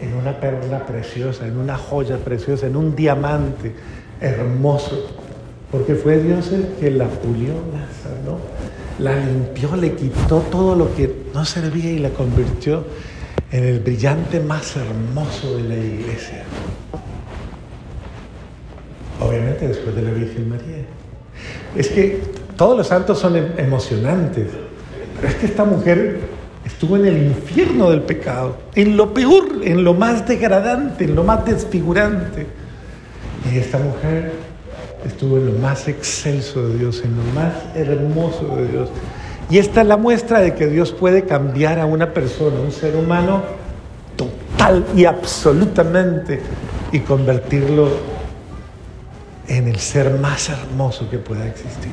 en 0.01 0.15
una 0.15 0.39
perla 0.41 0.85
preciosa, 0.85 1.47
en 1.47 1.57
una 1.57 1.77
joya 1.77 2.17
preciosa, 2.17 2.67
en 2.67 2.77
un 2.77 2.97
diamante 2.97 3.73
hermoso. 4.21 5.17
Porque 5.71 5.95
fue 5.95 6.19
Dios 6.19 6.53
el 6.53 6.67
que 6.81 6.91
la 6.91 7.07
pulió, 7.07 7.53
la 7.73 7.87
sanó, 8.03 8.39
la 8.99 9.17
limpió, 9.25 9.75
le 9.77 9.95
quitó 9.95 10.41
todo 10.51 10.75
lo 10.75 10.95
que 10.95 11.25
no 11.33 11.45
servía 11.45 11.91
y 11.91 11.99
la 11.99 12.11
convirtió 12.11 12.85
en 13.51 13.65
el 13.65 13.81
brillante 13.81 14.41
más 14.41 14.77
hermoso 14.77 15.57
de 15.57 15.63
la 15.63 15.77
iglesia 15.77 16.45
obviamente 19.23 19.69
después 19.69 19.95
de 19.95 20.03
la 20.03 20.11
Virgen 20.11 20.49
María. 20.49 20.85
Es 21.77 21.89
que 21.89 22.21
todos 22.57 22.77
los 22.77 22.87
santos 22.87 23.19
son 23.19 23.37
em, 23.37 23.47
emocionantes, 23.59 24.49
pero 25.17 25.29
es 25.29 25.35
que 25.37 25.47
esta 25.47 25.65
mujer 25.65 26.21
estuvo 26.65 26.97
en 26.97 27.07
el 27.07 27.17
infierno 27.19 27.91
del 27.91 28.03
pecado, 28.03 28.57
en 28.75 28.97
lo 28.97 29.13
peor, 29.15 29.61
en 29.63 29.85
lo 29.85 29.95
más 29.95 30.27
degradante, 30.27 31.05
en 31.05 31.15
lo 31.15 31.25
más 31.25 31.45
desfigurante. 31.45 32.47
Y 33.53 33.59
esta 33.59 33.79
mujer 33.79 34.33
estuvo 35.05 35.37
en 35.37 35.47
lo 35.47 35.53
más 35.59 35.89
excelso 35.89 36.69
de 36.69 36.79
Dios, 36.79 37.03
en 37.05 37.17
lo 37.17 37.25
más 37.35 37.55
hermoso 37.75 38.57
de 38.57 38.69
Dios. 38.69 38.89
Y 39.51 39.59
esta 39.59 39.83
es 39.83 39.87
la 39.87 39.97
muestra 39.97 40.41
de 40.41 40.55
que 40.55 40.67
Dios 40.67 40.93
puede 40.93 41.25
cambiar 41.25 41.79
a 41.79 41.87
una 41.87 42.13
persona, 42.13 42.61
un 42.61 42.73
ser 42.73 42.97
humano, 42.97 43.43
total 44.17 44.85
y 44.97 45.05
absolutamente, 45.05 46.41
y 46.93 47.01
convertirlo 47.01 47.89
en 49.49 49.69
el 49.69 49.79
ser 49.79 50.19
más 50.19 50.49
hermoso 50.49 51.11
que 51.11 51.19
pueda 51.19 51.47
existir. 51.47 51.93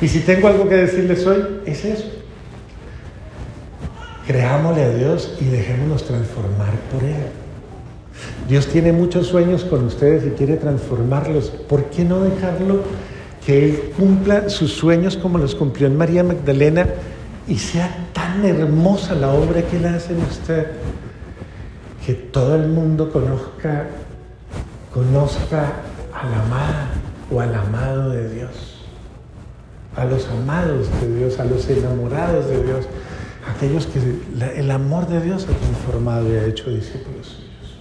Y 0.00 0.08
si 0.08 0.20
tengo 0.20 0.48
algo 0.48 0.68
que 0.68 0.76
decirles 0.76 1.26
hoy, 1.26 1.42
es 1.66 1.84
eso. 1.84 2.04
Creámosle 4.26 4.84
a 4.84 4.90
Dios 4.90 5.36
y 5.40 5.46
dejémonos 5.46 6.04
transformar 6.04 6.72
por 6.92 7.02
Él. 7.02 7.16
Dios 8.48 8.66
tiene 8.68 8.92
muchos 8.92 9.26
sueños 9.26 9.64
con 9.64 9.84
ustedes 9.84 10.26
y 10.26 10.30
quiere 10.30 10.56
transformarlos. 10.56 11.50
¿Por 11.50 11.84
qué 11.86 12.04
no 12.04 12.22
dejarlo 12.22 12.82
que 13.44 13.64
Él 13.64 13.92
cumpla 13.96 14.48
sus 14.48 14.72
sueños 14.72 15.16
como 15.16 15.38
los 15.38 15.54
cumplió 15.54 15.86
en 15.86 15.96
María 15.96 16.22
Magdalena 16.22 16.86
y 17.46 17.58
sea 17.58 18.08
tan 18.12 18.44
hermosa 18.44 19.14
la 19.14 19.30
obra 19.30 19.62
que 19.62 19.78
Él 19.78 19.86
hace 19.86 20.12
en 20.12 20.22
usted? 20.22 20.66
que 22.08 22.14
todo 22.14 22.56
el 22.56 22.68
mundo 22.68 23.12
conozca, 23.12 23.84
conozca 24.94 25.74
a 26.10 26.26
la 26.26 26.42
amada 26.42 26.88
o 27.30 27.38
al 27.38 27.54
amado 27.54 28.08
de 28.08 28.30
Dios, 28.30 28.77
a 29.98 30.04
los 30.04 30.28
amados 30.28 30.88
de 31.00 31.16
Dios, 31.16 31.40
a 31.40 31.44
los 31.44 31.68
enamorados 31.68 32.48
de 32.48 32.62
Dios, 32.62 32.86
aquellos 33.52 33.86
que 33.86 33.98
el 34.60 34.70
amor 34.70 35.08
de 35.08 35.20
Dios 35.20 35.48
ha 35.50 35.58
transformado 35.58 36.32
y 36.32 36.36
ha 36.36 36.44
hecho 36.44 36.70
discípulos 36.70 37.26
suyos. 37.26 37.78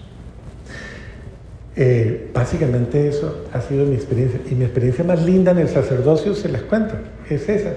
Eh, 1.75 2.32
básicamente 2.34 3.08
eso 3.08 3.43
ha 3.53 3.62
sido 3.62 3.86
mi 3.86 3.93
experiencia. 3.93 4.39
Y 4.49 4.56
mi 4.56 4.65
experiencia 4.65 5.03
más 5.03 5.23
linda 5.23 5.51
en 5.51 5.60
el 5.60 5.69
sacerdocio, 5.69 6.34
se 6.34 6.49
les 6.49 6.63
cuento, 6.63 6.95
es 7.30 7.47
esa. 7.47 7.73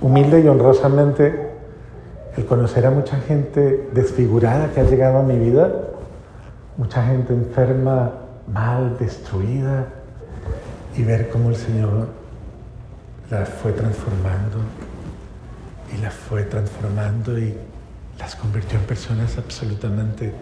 Humilde 0.00 0.40
y 0.40 0.48
honrosamente 0.48 1.50
el 2.38 2.46
conocer 2.46 2.86
a 2.86 2.90
mucha 2.90 3.18
gente 3.20 3.90
desfigurada 3.92 4.70
que 4.72 4.80
ha 4.80 4.84
llegado 4.84 5.18
a 5.18 5.22
mi 5.22 5.38
vida, 5.38 5.70
mucha 6.78 7.04
gente 7.04 7.34
enferma, 7.34 8.12
mal, 8.50 8.96
destruida, 8.98 9.99
y 10.96 11.02
ver 11.02 11.28
cómo 11.28 11.50
el 11.50 11.56
Señor 11.56 12.08
la 13.30 13.46
fue 13.46 13.72
transformando 13.72 14.58
y 15.94 16.00
la 16.00 16.10
fue 16.10 16.42
transformando 16.44 17.38
y 17.38 17.54
las 18.18 18.36
convirtió 18.36 18.78
en 18.78 18.84
personas 18.84 19.38
absolutamente 19.38 20.32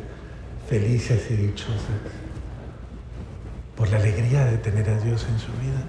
felices 0.68 1.30
y 1.30 1.34
dichosas 1.34 1.78
por 3.76 3.88
la 3.90 3.98
alegría 3.98 4.44
de 4.44 4.58
tener 4.58 4.88
a 4.90 4.98
Dios 4.98 5.26
en 5.30 5.38
su 5.38 5.52
vida. 5.52 5.82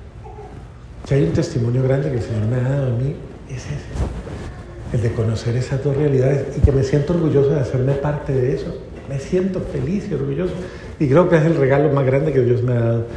Si 1.06 1.16
hay 1.16 1.24
un 1.24 1.34
testimonio 1.34 1.82
grande 1.84 2.12
que 2.12 2.18
el 2.18 2.22
Señor 2.22 2.46
me 2.46 2.58
ha 2.58 2.70
dado 2.70 2.88
a 2.88 2.98
mí, 2.98 3.16
es 3.50 3.66
ese. 3.66 4.94
El 4.94 5.02
de 5.02 5.12
conocer 5.14 5.56
esas 5.56 5.84
dos 5.84 5.96
realidades 5.98 6.58
y 6.58 6.62
que 6.62 6.72
me 6.72 6.84
siento 6.84 7.14
orgulloso 7.14 7.50
de 7.50 7.60
hacerme 7.60 7.94
parte 7.94 8.34
de 8.34 8.56
eso. 8.56 8.78
Me 9.08 9.20
siento 9.20 9.60
feliz 9.62 10.08
y 10.10 10.14
orgulloso. 10.14 10.54
Y 11.00 11.08
creo 11.08 11.30
que 11.30 11.38
es 11.38 11.46
el 11.46 11.56
regalo 11.56 11.92
más 11.92 12.06
grande 12.06 12.32
que 12.32 12.42
Dios 12.42 12.62
me 12.62 12.74
ha 12.74 12.80
dado. 12.80 13.08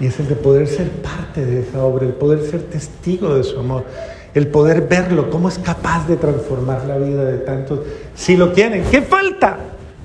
Y 0.00 0.06
es 0.06 0.18
el 0.18 0.28
de 0.28 0.34
poder 0.34 0.66
ser 0.66 0.88
parte 0.88 1.44
de 1.44 1.60
esa 1.60 1.84
obra, 1.84 2.06
el 2.06 2.14
poder 2.14 2.40
ser 2.42 2.62
testigo 2.62 3.34
de 3.34 3.44
su 3.44 3.60
amor, 3.60 3.84
el 4.32 4.48
poder 4.48 4.88
verlo, 4.88 5.28
cómo 5.28 5.48
es 5.48 5.58
capaz 5.58 6.08
de 6.08 6.16
transformar 6.16 6.86
la 6.86 6.96
vida 6.96 7.24
de 7.24 7.38
tantos. 7.38 7.80
Si 8.14 8.36
lo 8.36 8.54
quieren, 8.54 8.82
¿qué 8.90 9.02
falta? 9.02 9.58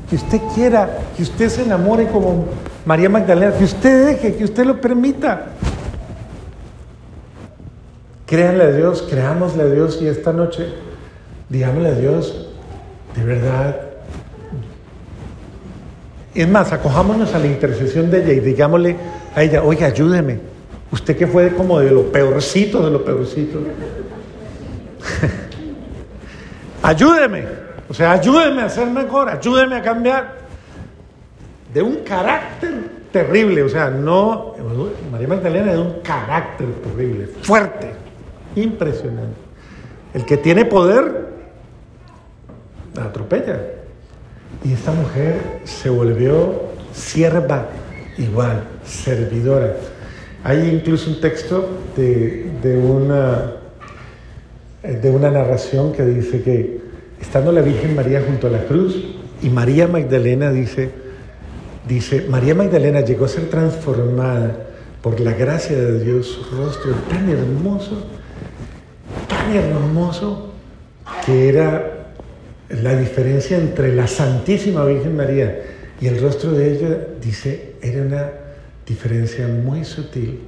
Que 0.09 0.17
usted 0.17 0.41
quiera, 0.53 0.99
que 1.15 1.23
usted 1.23 1.47
se 1.47 1.63
enamore 1.63 2.09
como 2.09 2.45
María 2.85 3.09
Magdalena, 3.09 3.53
que 3.53 3.63
usted 3.63 4.05
deje, 4.05 4.35
que 4.35 4.43
usted 4.43 4.65
lo 4.65 4.81
permita. 4.81 5.47
Créanle 8.25 8.63
a 8.65 8.71
Dios, 8.71 9.07
creámosle 9.09 9.63
a 9.63 9.67
Dios 9.67 9.99
y 10.01 10.07
esta 10.07 10.33
noche 10.33 10.73
digámosle 11.49 11.89
a 11.89 11.95
Dios, 11.95 12.47
de 13.15 13.23
verdad. 13.23 13.81
Es 16.33 16.49
más, 16.49 16.73
acojámonos 16.73 17.33
a 17.33 17.39
la 17.39 17.47
intercesión 17.47 18.11
de 18.11 18.23
ella 18.23 18.33
y 18.33 18.39
digámosle 18.41 18.97
a 19.35 19.43
ella, 19.43 19.63
oiga, 19.63 19.87
ayúdeme. 19.87 20.39
Usted 20.91 21.17
que 21.17 21.27
fue 21.27 21.53
como 21.53 21.79
de 21.79 21.91
lo 21.91 22.11
peorcito, 22.11 22.83
de 22.83 22.91
lo 22.91 23.03
peorcito. 23.03 23.59
ayúdeme. 26.81 27.45
O 27.89 27.93
sea, 27.93 28.13
ayúdeme 28.13 28.61
a 28.61 28.69
ser 28.69 28.87
mejor, 28.87 29.29
ayúdeme 29.29 29.75
a 29.75 29.81
cambiar. 29.81 30.45
De 31.73 31.81
un 31.81 31.97
carácter 31.97 32.73
terrible, 33.11 33.63
o 33.63 33.69
sea, 33.69 33.89
no, 33.89 34.55
María 35.11 35.27
Magdalena 35.27 35.71
es 35.71 35.77
de 35.77 35.81
un 35.81 35.99
carácter 36.01 36.67
terrible, 36.83 37.27
fuerte, 37.41 37.91
impresionante. 38.55 39.35
El 40.13 40.25
que 40.25 40.37
tiene 40.37 40.65
poder, 40.65 41.27
la 42.93 43.03
atropella. 43.03 43.59
Y 44.63 44.73
esta 44.73 44.91
mujer 44.91 45.61
se 45.65 45.89
volvió 45.89 46.63
sierva 46.93 47.65
igual, 48.17 48.63
servidora. 48.85 49.75
Hay 50.43 50.69
incluso 50.69 51.09
un 51.09 51.19
texto 51.19 51.69
de, 51.95 52.51
de, 52.61 52.77
una, 52.77 53.53
de 54.83 55.09
una 55.09 55.31
narración 55.31 55.91
que 55.91 56.05
dice 56.05 56.41
que 56.41 56.79
estando 57.19 57.51
la 57.51 57.61
Virgen 57.61 57.95
María 57.95 58.23
junto 58.25 58.47
a 58.47 58.51
la 58.51 58.65
cruz 58.65 58.95
y 59.41 59.49
María 59.49 59.87
Magdalena 59.87 60.51
dice, 60.51 60.91
dice, 61.87 62.25
María 62.29 62.53
Magdalena 62.53 63.01
llegó 63.01 63.25
a 63.25 63.29
ser 63.29 63.49
transformada 63.49 64.55
por 65.01 65.19
la 65.19 65.33
gracia 65.33 65.75
de 65.75 66.03
Dios, 66.03 66.27
su 66.27 66.55
rostro 66.55 66.91
tan 67.09 67.29
hermoso, 67.29 68.05
tan 69.27 69.55
hermoso, 69.55 70.51
que 71.25 71.49
era 71.49 72.11
la 72.69 72.95
diferencia 72.95 73.57
entre 73.57 73.95
la 73.95 74.07
Santísima 74.07 74.85
Virgen 74.85 75.15
María 75.15 75.61
y 76.01 76.07
el 76.07 76.21
rostro 76.21 76.51
de 76.51 76.73
ella, 76.73 77.07
dice, 77.21 77.75
era 77.81 78.01
una 78.01 78.44
diferencia 78.85 79.47
muy 79.47 79.83
sutil, 79.83 80.39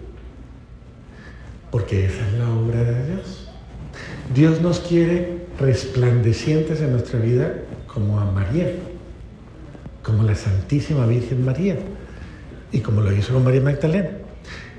porque 1.71 2.05
esa 2.05 2.27
es 2.27 2.33
la 2.33 2.49
obra 2.49 2.83
de 2.83 3.13
Dios. 3.13 3.49
Dios 4.33 4.61
nos 4.61 4.79
quiere 4.79 5.47
resplandecientes 5.59 6.81
en 6.81 6.91
nuestra 6.91 7.19
vida 7.19 7.53
como 7.91 8.19
a 8.19 8.25
María, 8.25 8.71
como 10.03 10.23
la 10.23 10.35
Santísima 10.35 11.05
Virgen 11.05 11.43
María, 11.43 11.77
y 12.71 12.79
como 12.81 13.01
lo 13.01 13.11
hizo 13.11 13.33
con 13.33 13.43
María 13.43 13.61
Magdalena. 13.61 14.09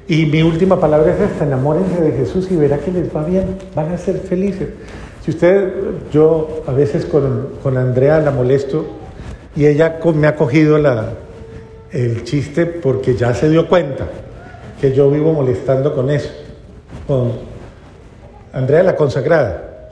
Y 0.06 0.26
mi 0.26 0.42
última 0.42 0.80
palabra 0.80 1.14
es 1.14 1.20
esta, 1.20 1.44
enamórense 1.44 2.00
de 2.00 2.12
Jesús 2.12 2.50
y 2.50 2.56
verá 2.56 2.78
que 2.78 2.92
les 2.92 3.14
va 3.14 3.24
bien, 3.24 3.58
van 3.74 3.92
a 3.92 3.98
ser 3.98 4.18
felices. 4.20 4.68
Si 5.24 5.30
usted, 5.32 5.72
yo 6.12 6.62
a 6.66 6.72
veces 6.72 7.04
con, 7.04 7.48
con 7.62 7.76
Andrea 7.76 8.20
la 8.20 8.30
molesto 8.30 8.86
y 9.54 9.66
ella 9.66 9.98
me 10.14 10.26
ha 10.26 10.36
cogido 10.36 10.78
la, 10.78 11.12
el 11.92 12.24
chiste 12.24 12.66
porque 12.66 13.14
ya 13.16 13.34
se 13.34 13.48
dio 13.48 13.68
cuenta 13.68 14.06
que 14.80 14.94
yo 14.94 15.10
vivo 15.10 15.32
molestando 15.32 15.94
con 15.94 16.10
eso, 16.10 16.30
con 17.06 17.32
Andrea 18.52 18.82
la 18.82 18.96
consagrada. 18.96 19.90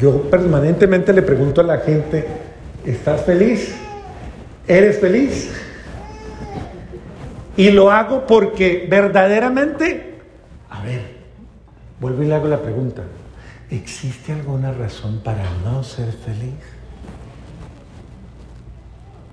Yo 0.00 0.22
permanentemente 0.22 1.12
le 1.12 1.22
pregunto 1.22 1.60
a 1.60 1.64
la 1.64 1.78
gente, 1.78 2.26
¿estás 2.84 3.22
feliz? 3.22 3.74
¿Eres 4.66 5.00
feliz? 5.00 5.50
Y 7.56 7.70
lo 7.70 7.90
hago 7.90 8.26
porque 8.26 8.86
verdaderamente, 8.90 10.18
a 10.70 10.82
ver, 10.82 11.02
vuelvo 12.00 12.22
y 12.22 12.26
le 12.26 12.34
hago 12.34 12.48
la 12.48 12.60
pregunta, 12.60 13.02
¿existe 13.70 14.32
alguna 14.32 14.72
razón 14.72 15.20
para 15.22 15.44
no 15.64 15.82
ser 15.84 16.12
feliz? 16.12 16.54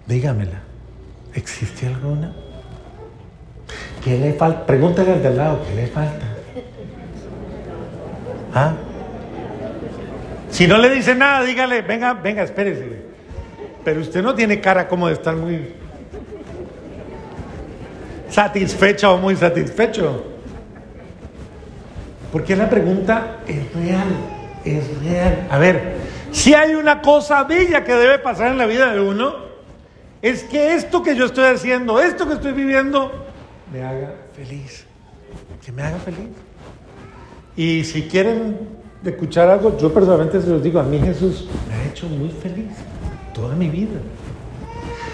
Dígamela. 0.05 0.68
¿Existe 1.33 1.87
alguna? 1.87 2.33
¿Qué 4.03 4.17
le 4.17 4.33
falta? 4.33 4.65
Pregúntale 4.65 5.13
al 5.13 5.21
de 5.21 5.27
al 5.27 5.37
lado, 5.37 5.65
¿qué 5.67 5.75
le 5.75 5.87
falta? 5.87 6.25
¿Ah? 8.53 8.73
Si 10.49 10.67
no 10.67 10.77
le 10.77 10.89
dice 10.89 11.13
nada, 11.15 11.43
dígale, 11.43 11.81
venga, 11.81 12.13
venga, 12.13 12.43
espérese. 12.43 13.03
Pero 13.83 14.01
usted 14.01 14.23
no 14.23 14.33
tiene 14.35 14.59
cara 14.59 14.87
como 14.87 15.07
de 15.07 15.13
estar 15.13 15.35
muy 15.35 15.73
satisfecha 18.29 19.11
o 19.11 19.17
muy 19.17 19.35
satisfecho. 19.35 20.25
Porque 22.31 22.55
la 22.55 22.69
pregunta 22.69 23.37
es 23.47 23.73
real, 23.73 24.07
es 24.65 24.83
real. 25.03 25.47
A 25.49 25.57
ver, 25.57 25.95
si 26.31 26.53
hay 26.53 26.75
una 26.75 27.01
cosa 27.01 27.43
bella 27.43 27.83
que 27.83 27.93
debe 27.93 28.19
pasar 28.19 28.51
en 28.51 28.57
la 28.57 28.65
vida 28.65 28.93
de 28.93 28.99
uno, 28.99 29.48
es 30.21 30.43
que 30.43 30.75
esto 30.75 31.01
que 31.01 31.15
yo 31.15 31.25
estoy 31.25 31.45
haciendo, 31.45 31.99
esto 31.99 32.27
que 32.27 32.33
estoy 32.33 32.51
viviendo, 32.51 33.11
me 33.71 33.83
haga 33.83 34.15
feliz. 34.33 34.85
Que 35.65 35.71
me 35.71 35.83
haga 35.83 35.97
feliz. 35.97 36.29
Y 37.55 37.83
si 37.83 38.03
quieren 38.03 38.57
escuchar 39.03 39.49
algo, 39.49 39.77
yo 39.77 39.93
personalmente 39.93 40.41
se 40.41 40.49
los 40.49 40.61
digo, 40.61 40.79
a 40.79 40.83
mí 40.83 40.99
Jesús 40.99 41.47
me 41.67 41.75
ha 41.75 41.85
hecho 41.85 42.07
muy 42.07 42.29
feliz 42.29 42.71
toda 43.33 43.55
mi 43.55 43.69
vida. 43.69 43.99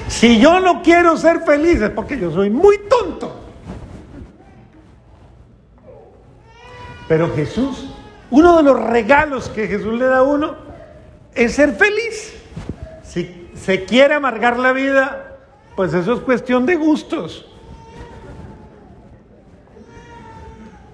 Si 0.08 0.40
yo 0.40 0.60
no 0.60 0.82
quiero 0.82 1.18
ser 1.18 1.42
feliz 1.42 1.82
es 1.82 1.90
porque 1.90 2.20
yo 2.20 2.32
soy 2.32 2.50
muy 2.50 2.78
tonto. 2.90 3.42
Pero 7.08 7.34
Jesús, 7.36 7.90
uno 8.32 8.58
de 8.58 8.64
los 8.64 8.80
regalos 8.80 9.50
que 9.50 9.68
Jesús 9.68 9.94
le 9.94 10.06
da 10.06 10.20
a 10.20 10.24
uno 10.24 10.56
es 11.34 11.54
ser 11.54 11.74
feliz. 11.74 12.34
Se 13.56 13.86
quiere 13.86 14.14
amargar 14.14 14.60
la 14.60 14.74
vida, 14.74 15.38
pues 15.76 15.94
eso 15.94 16.14
es 16.14 16.20
cuestión 16.22 16.66
de 16.66 16.76
gustos. 16.76 17.46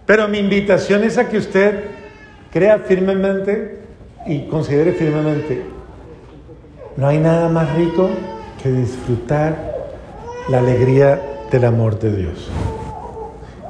Pero 0.06 0.28
mi 0.28 0.40
invitación 0.40 1.04
es 1.04 1.18
a 1.18 1.30
que 1.30 1.38
usted 1.38 1.86
crea 2.52 2.80
firmemente 2.80 3.80
y 4.26 4.48
considere 4.48 4.92
firmemente, 4.94 5.64
no 6.98 7.08
hay 7.08 7.18
nada 7.18 7.50
más 7.50 7.74
rico 7.76 8.10
que 8.62 8.70
disfrutar 8.70 9.56
la 10.50 10.60
alegría 10.60 11.20
del 11.50 11.66
amor 11.66 11.98
de 12.00 12.16
Dios. 12.16 12.50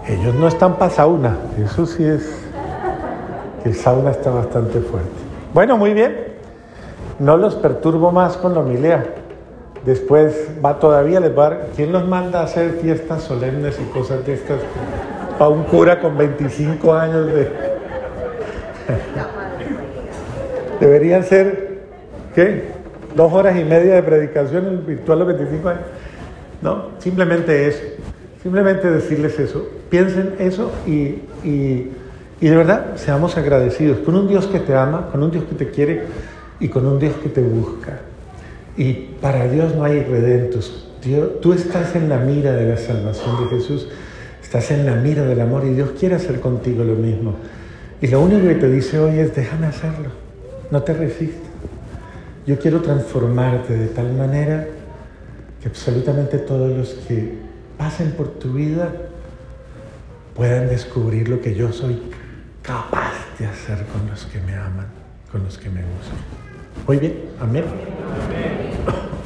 Ellos 0.08 0.34
no 0.36 0.48
están 0.48 0.78
para 0.78 0.92
sauna, 0.92 1.38
eso 1.64 1.86
sí 1.86 2.04
es, 2.04 2.28
el 3.64 3.76
sauna 3.76 4.12
está 4.12 4.32
bastante 4.32 4.80
fuerte. 4.82 5.10
Bueno, 5.54 5.78
muy 5.78 5.94
bien. 5.94 6.31
No 7.22 7.38
los 7.38 7.54
perturbo 7.54 8.12
más 8.12 8.36
con 8.36 8.56
la 8.56 8.62
homilía. 8.62 9.14
Después 9.86 10.50
va 10.64 10.80
todavía 10.80 11.20
les 11.20 11.38
va 11.38 11.68
¿Quién 11.76 11.92
los 11.92 12.08
manda 12.08 12.42
a 12.42 12.46
hacer 12.46 12.80
fiestas 12.82 13.22
solemnes 13.22 13.80
y 13.80 13.84
cosas 13.94 14.26
de 14.26 14.34
estas 14.34 14.58
para 15.38 15.50
un 15.50 15.66
cura 15.66 16.02
con 16.02 16.18
25 16.18 16.94
años 16.94 17.28
de... 17.28 17.48
Deberían 20.80 21.24
ser, 21.24 21.82
¿qué? 22.34 22.72
Dos 23.16 23.32
horas 23.32 23.56
y 23.56 23.66
media 23.66 23.94
de 23.94 24.02
predicación 24.02 24.66
en 24.66 24.88
virtual 24.88 25.20
los 25.20 25.28
25 25.28 25.70
años. 25.70 25.84
No, 26.64 26.86
simplemente 26.98 27.68
eso. 27.68 27.84
Simplemente 28.42 28.90
decirles 28.90 29.40
eso. 29.40 29.68
Piensen 29.92 30.38
eso 30.40 30.72
y, 30.88 31.22
y, 31.44 31.92
y 32.40 32.48
de 32.48 32.58
verdad 32.58 32.96
seamos 32.96 33.38
agradecidos 33.38 34.00
con 34.00 34.16
un 34.16 34.28
Dios 34.28 34.48
que 34.48 34.60
te 34.60 34.76
ama, 34.76 35.10
con 35.12 35.22
un 35.22 35.30
Dios 35.30 35.44
que 35.44 35.54
te 35.54 35.70
quiere 35.70 36.02
y 36.62 36.70
con 36.70 36.86
un 36.86 37.00
Dios 37.00 37.16
que 37.22 37.28
te 37.28 37.42
busca. 37.42 38.00
Y 38.78 38.94
para 39.20 39.48
Dios 39.48 39.76
no 39.76 39.84
hay 39.84 40.02
redentos. 40.02 40.88
Dios, 41.04 41.42
tú 41.42 41.52
estás 41.52 41.96
en 41.96 42.08
la 42.08 42.20
mira 42.20 42.54
de 42.54 42.70
la 42.70 42.78
salvación 42.78 43.44
de 43.44 43.58
Jesús, 43.58 43.90
estás 44.42 44.70
en 44.72 44.86
la 44.86 44.96
mira 44.96 45.24
del 45.26 45.42
amor 45.42 45.66
y 45.66 45.74
Dios 45.74 45.90
quiere 46.00 46.16
hacer 46.16 46.40
contigo 46.40 46.84
lo 46.84 46.94
mismo. 46.94 47.36
Y 48.00 48.08
lo 48.08 48.22
único 48.22 48.48
que 48.48 48.56
te 48.56 48.70
dice 48.70 49.00
hoy 49.00 49.20
es 49.20 49.36
déjame 49.36 49.68
hacerlo, 49.68 50.10
no 50.70 50.84
te 50.84 50.94
resistas. 50.94 51.50
Yo 52.46 52.58
quiero 52.60 52.82
transformarte 52.82 53.74
de 53.78 53.88
tal 53.88 54.14
manera 54.14 54.68
que 55.62 55.68
absolutamente 55.68 56.38
todos 56.38 56.76
los 56.76 56.90
que 57.08 57.34
pasen 57.78 58.12
por 58.12 58.28
tu 58.30 58.54
vida 58.54 58.92
puedan 60.36 60.68
descubrir 60.68 61.30
lo 61.30 61.42
que 61.42 61.56
yo 61.56 61.72
soy 61.72 62.02
capaz 62.62 63.14
de 63.40 63.48
hacer 63.48 63.86
con 63.88 64.08
los 64.08 64.26
que 64.26 64.40
me 64.42 64.56
aman, 64.56 64.88
con 65.32 65.44
los 65.44 65.58
que 65.58 65.70
me 65.70 65.82
gustan. 65.82 66.41
Muy 66.88 66.98
bien, 66.98 67.30
amén. 67.40 67.64
amén. 67.66 69.21